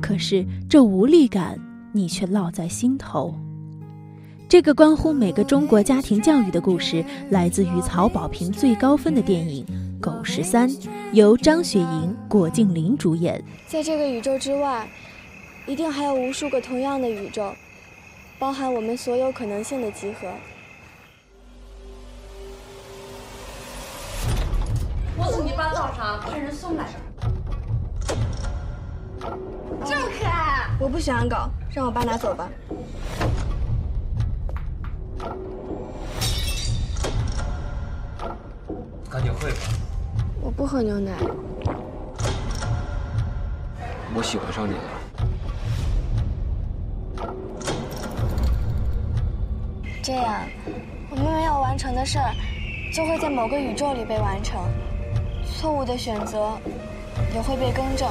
[0.01, 1.58] 可是这无力感，
[1.93, 3.34] 你却烙在心头。
[4.49, 9.66] 这个关乎每个中国家庭教育的故事，来自于曹保平最高分的电影
[10.01, 10.70] 《狗十三》，
[11.14, 13.41] 由张雪迎、郭敬明主演。
[13.70, 14.86] 在这个宇宙之外。
[15.68, 17.53] 一定还有无数个同样的宇宙，
[18.38, 20.28] 包含我们所有可能性的集合。
[25.18, 26.86] 我送你把早上派人送来。
[29.84, 30.70] 这么可爱！
[30.80, 31.36] 我不喜欢狗，
[31.74, 32.47] 让我爸拿走吧。
[39.09, 39.57] 赶紧会吧。
[40.41, 41.11] 我不喝牛奶。
[44.13, 45.05] 我喜欢上你了。
[50.03, 50.41] 这样，
[51.09, 52.32] 我们没有完成的事儿，
[52.93, 54.61] 就会在某个宇宙里被完成；
[55.43, 56.57] 错误的选择，
[57.34, 58.07] 也会被更正。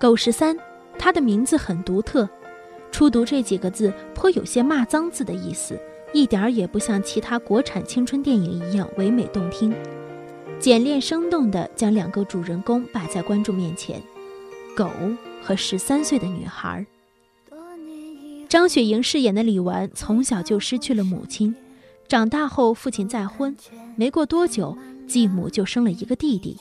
[0.00, 0.56] 狗十三，
[0.98, 2.28] 它的名字很独特，
[2.90, 5.80] 初读这几个字颇有些骂脏字的意思，
[6.12, 9.72] 一点儿也不像其他国产青春电影一样唯美动听，
[10.58, 14.02] 简练生动地将两个主人公摆在观众面前：
[14.76, 14.90] 狗
[15.42, 16.84] 和十三岁的女孩。
[18.48, 21.54] 张雪迎饰演的李纨从小就失去了母亲，
[22.06, 23.56] 长大后父亲再婚，
[23.96, 26.58] 没过多久继母就生了一个弟弟。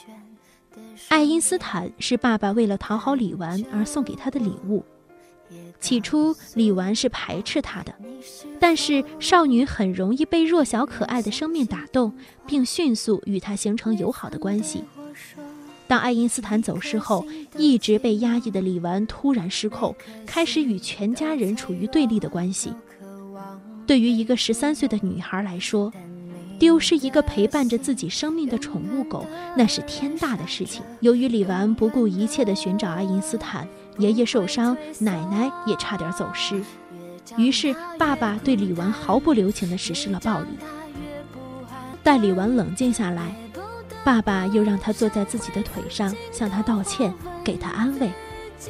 [1.10, 4.86] 爱因斯坦是爸爸为了讨好李纨而送给他的礼物。
[5.82, 7.94] 起初李纨是排斥他的，
[8.58, 12.14] 但是少女很容易被弱小可爱的生命打动，
[12.48, 14.86] 并迅速与他形成友好的关系。
[15.92, 17.26] 当爱因斯坦走失后，
[17.58, 19.94] 一直被压抑的李纨突然失控，
[20.26, 22.74] 开始与全家人处于对立的关系。
[23.86, 25.92] 对于一个十三岁的女孩来说，
[26.58, 29.26] 丢失一个陪伴着自己生命的宠物狗，
[29.58, 30.82] 那是天大的事情。
[31.02, 33.68] 由于李纨不顾一切地寻找爱因斯坦，
[33.98, 36.64] 爷爷受伤，奶奶也差点走失，
[37.36, 40.48] 于是爸爸对李纨毫不留情地实施了暴力。
[42.02, 43.36] 待李纨冷静下来。
[44.04, 48.12] 爸爸又让他坐在自己的腿上，向他道歉，给他安慰，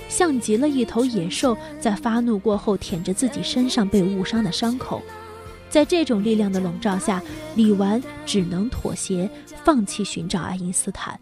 [0.09, 5.01] 像极了一头野兽在发怒过后舔着自己身上被误伤的伤口。
[5.69, 7.21] 在这种力量的笼罩下，
[7.55, 9.29] 李纨只能妥协，
[9.63, 11.17] 放弃寻找爱因斯坦。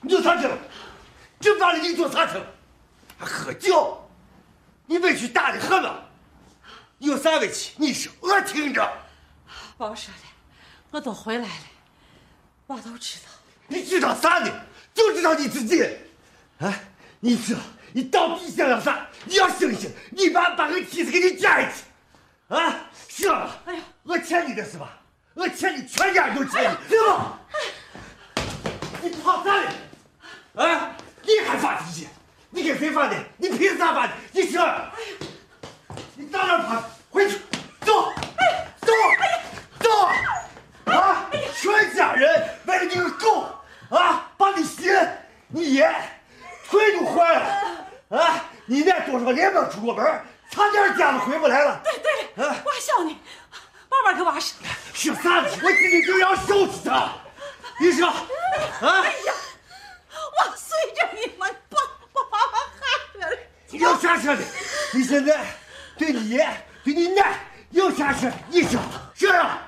[0.00, 0.58] 你做啥去了？
[1.38, 2.44] 这么大的你做啥去了？
[3.16, 3.96] 还喝酒？
[4.86, 6.04] 你委屈大的很了。
[6.98, 7.74] 你有啥委屈？
[7.76, 8.86] 你说，我听着。
[9.78, 10.23] 宝说的。
[10.94, 11.54] 我都回来了，
[12.68, 13.24] 我都知道。
[13.66, 14.48] 你知道啥呢？
[14.94, 15.82] 就知道你自己。
[16.60, 16.72] 啊，
[17.18, 17.60] 你知道
[17.92, 19.04] 你到底想要啥？
[19.24, 19.90] 你要醒醒！
[20.12, 23.60] 你爸把个妻子给你嫁下去，啊，行了。
[23.64, 25.00] 哎呀，我欠你的是吧？
[25.34, 27.40] 我欠你全家都欠你，对吧？
[29.02, 29.72] 你跑啥呢？
[30.54, 32.08] 啊，你还发脾气？
[32.50, 33.16] 你给谁发的？
[33.36, 34.12] 你凭啥发的？
[34.30, 34.60] 你行？
[34.60, 34.92] 哎呀，
[36.14, 36.84] 你到哪跑？
[37.10, 37.38] 回去，
[37.80, 38.12] 走，
[38.80, 38.92] 走，
[39.80, 39.90] 走。
[40.86, 41.30] 啊！
[41.56, 43.46] 全家人为了你个狗
[43.90, 44.92] 啊，把你心、
[45.48, 45.94] 你爷、
[46.68, 48.44] 腿都坏了啊！
[48.66, 50.04] 你连多少年没出过门，
[50.50, 51.80] 差点家都回不来了。
[51.84, 53.18] 对对了，我还笑你，
[53.90, 54.56] 慢慢给娃说。
[54.92, 55.48] 说啥呢？
[55.62, 57.12] 我今天就要收拾他。
[57.80, 58.16] 你说，啊？
[58.80, 59.32] 哎呀，
[60.12, 61.78] 我随着你们把
[62.12, 63.36] 把娃娃喊了。
[63.70, 64.42] 有啥说的？
[64.92, 65.44] 你现在
[65.98, 66.48] 对你爷、
[66.84, 67.38] 对你奶
[67.70, 68.30] 有啥说？
[68.48, 68.80] 你说，
[69.14, 69.58] 说呀。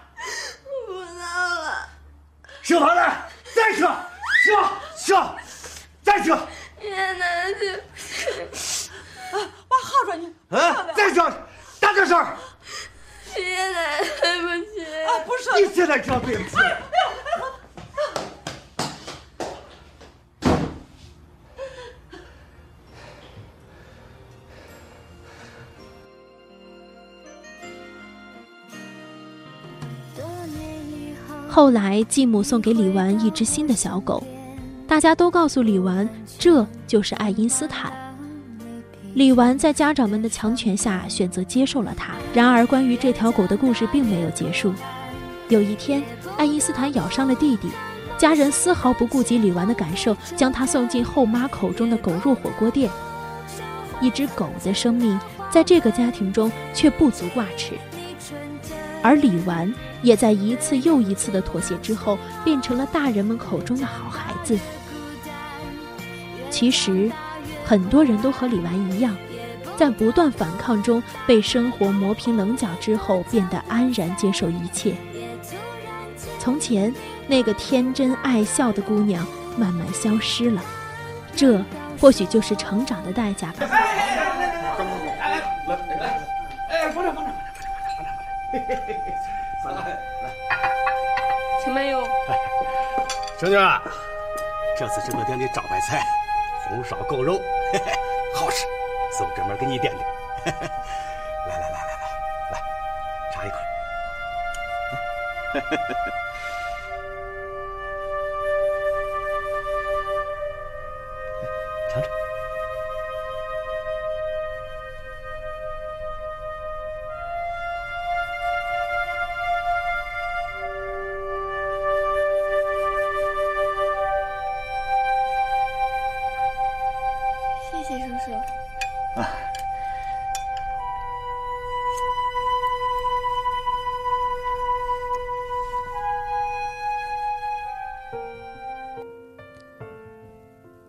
[2.63, 3.96] 说完了，再说，
[31.67, 34.23] 后来继母送给李纨一只新的小狗，
[34.87, 36.09] 大家都告诉李纨
[36.39, 37.93] 这就是爱因斯坦。
[39.15, 42.13] 李纨在家长们的强权下选择接受了它。
[42.33, 44.73] 然而，关于这条狗的故事并没有结束。
[45.49, 46.01] 有一天，
[46.37, 47.67] 爱因斯坦咬伤了弟弟，
[48.17, 52.89] 家人丝毫不顾及李纨的感受，将他送进后妈口中的狗肉火锅店。
[54.01, 55.19] 一只狗的生命
[55.51, 57.73] 在这个家庭中却不足挂齿，
[59.03, 64.59] 而李纨也在一次又一次的妥协之后，变成了大人们口中的好孩子。
[66.51, 67.11] 其实，
[67.65, 69.17] 很多人都和李纨一样，
[69.77, 74.95] 在不断反抗中被生活磨平棱角之后，变得安然接受一切。
[76.39, 76.95] 从前
[77.27, 79.27] 那个天真爱笑的姑娘
[79.59, 80.63] 慢慢消失了，
[81.35, 81.61] 这
[82.01, 83.67] 或许就是成长的代价吧。
[83.69, 84.23] 哎，
[86.95, 87.25] 放这，放这，放这，放
[88.53, 89.36] 这，
[89.73, 89.83] 来
[90.23, 90.31] 来，
[91.63, 92.03] 请慢用。
[93.39, 93.83] 小妞啊，
[94.79, 96.03] 这次是我点的招牌菜，
[96.69, 97.41] 红烧狗肉，
[97.73, 97.93] 嘿嘿，
[98.35, 98.67] 好吃，
[99.17, 100.05] 送专门给你点的。
[100.47, 100.53] 来
[101.47, 101.71] 来来来
[102.51, 102.61] 来，来
[103.33, 103.61] 尝一块。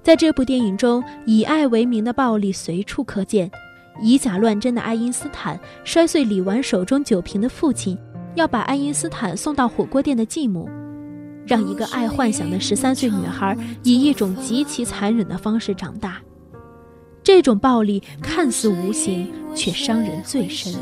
[0.07, 3.51] 在这部电影中，以爱为名的暴力随处可见。
[4.01, 7.97] 以假乱真的爱因斯坦摔碎李纨手中酒瓶的父亲，
[8.33, 10.69] 要把爱因斯坦送到火锅店的继母，
[11.45, 16.21] 让一个爱幻想的十三岁女孩以一种极其残忍的方式长大。
[17.21, 20.73] 这种暴力看似无形，却伤人最深。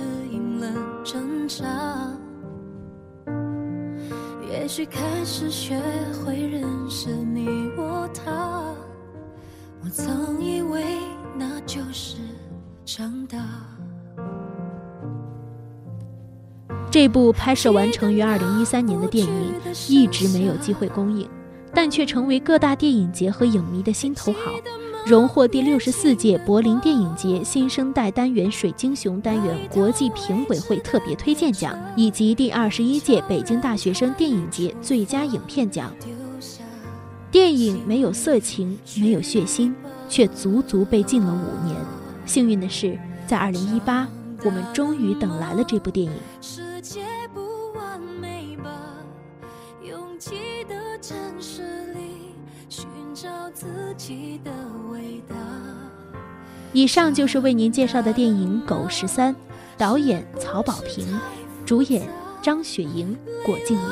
[4.51, 5.81] 也许开始学
[6.23, 8.64] 会认识你我他，
[9.85, 10.83] 我曾以为
[11.37, 12.15] 那就是
[12.85, 13.37] 长大。
[16.89, 19.53] 这部拍摄完成于二零一三年的电影
[19.87, 21.29] 一直没有机会公映，
[21.71, 24.51] 但却成为各大电影节和影迷的心头好。
[25.05, 35.91] 荣获第六十四届柏林电影节新生代单元水晶熊单元国际评委会特别推荐奖，以及第二十一届北京大学生电影节最佳影片奖。
[37.35, 39.73] 电影没有色情，没有血腥，
[40.07, 41.75] 却足足被禁了五年。
[42.25, 44.07] 幸运的是，在二零一八，
[44.45, 46.13] 我们终于等来了这部电影。
[46.39, 47.01] 世界
[47.33, 47.41] 不
[47.77, 48.71] 完美吧，
[49.83, 50.29] 拥挤
[50.69, 51.61] 的城市
[51.91, 51.99] 里
[52.69, 53.67] 寻找自
[53.97, 54.51] 己的
[54.89, 55.35] 伟大。
[56.71, 59.35] 以上就是为您介绍的电影《狗十三》，
[59.77, 61.05] 导演曹保平，
[61.65, 62.07] 主演
[62.41, 63.13] 张雪迎、
[63.45, 63.85] 果静莹。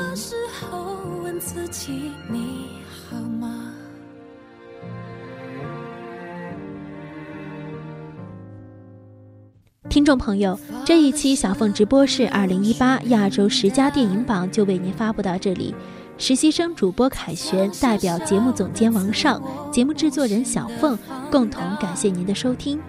[9.94, 15.72] 听众朋友，这一期小凤直播室二零一八亚洲十佳电影榜就为您发布到这里。
[16.18, 19.40] 实习生主播凯旋代表节目总监王尚、
[19.70, 20.98] 节目制作人小凤，
[21.30, 22.80] 共同感谢您的收听，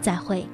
[0.00, 0.46] 再会。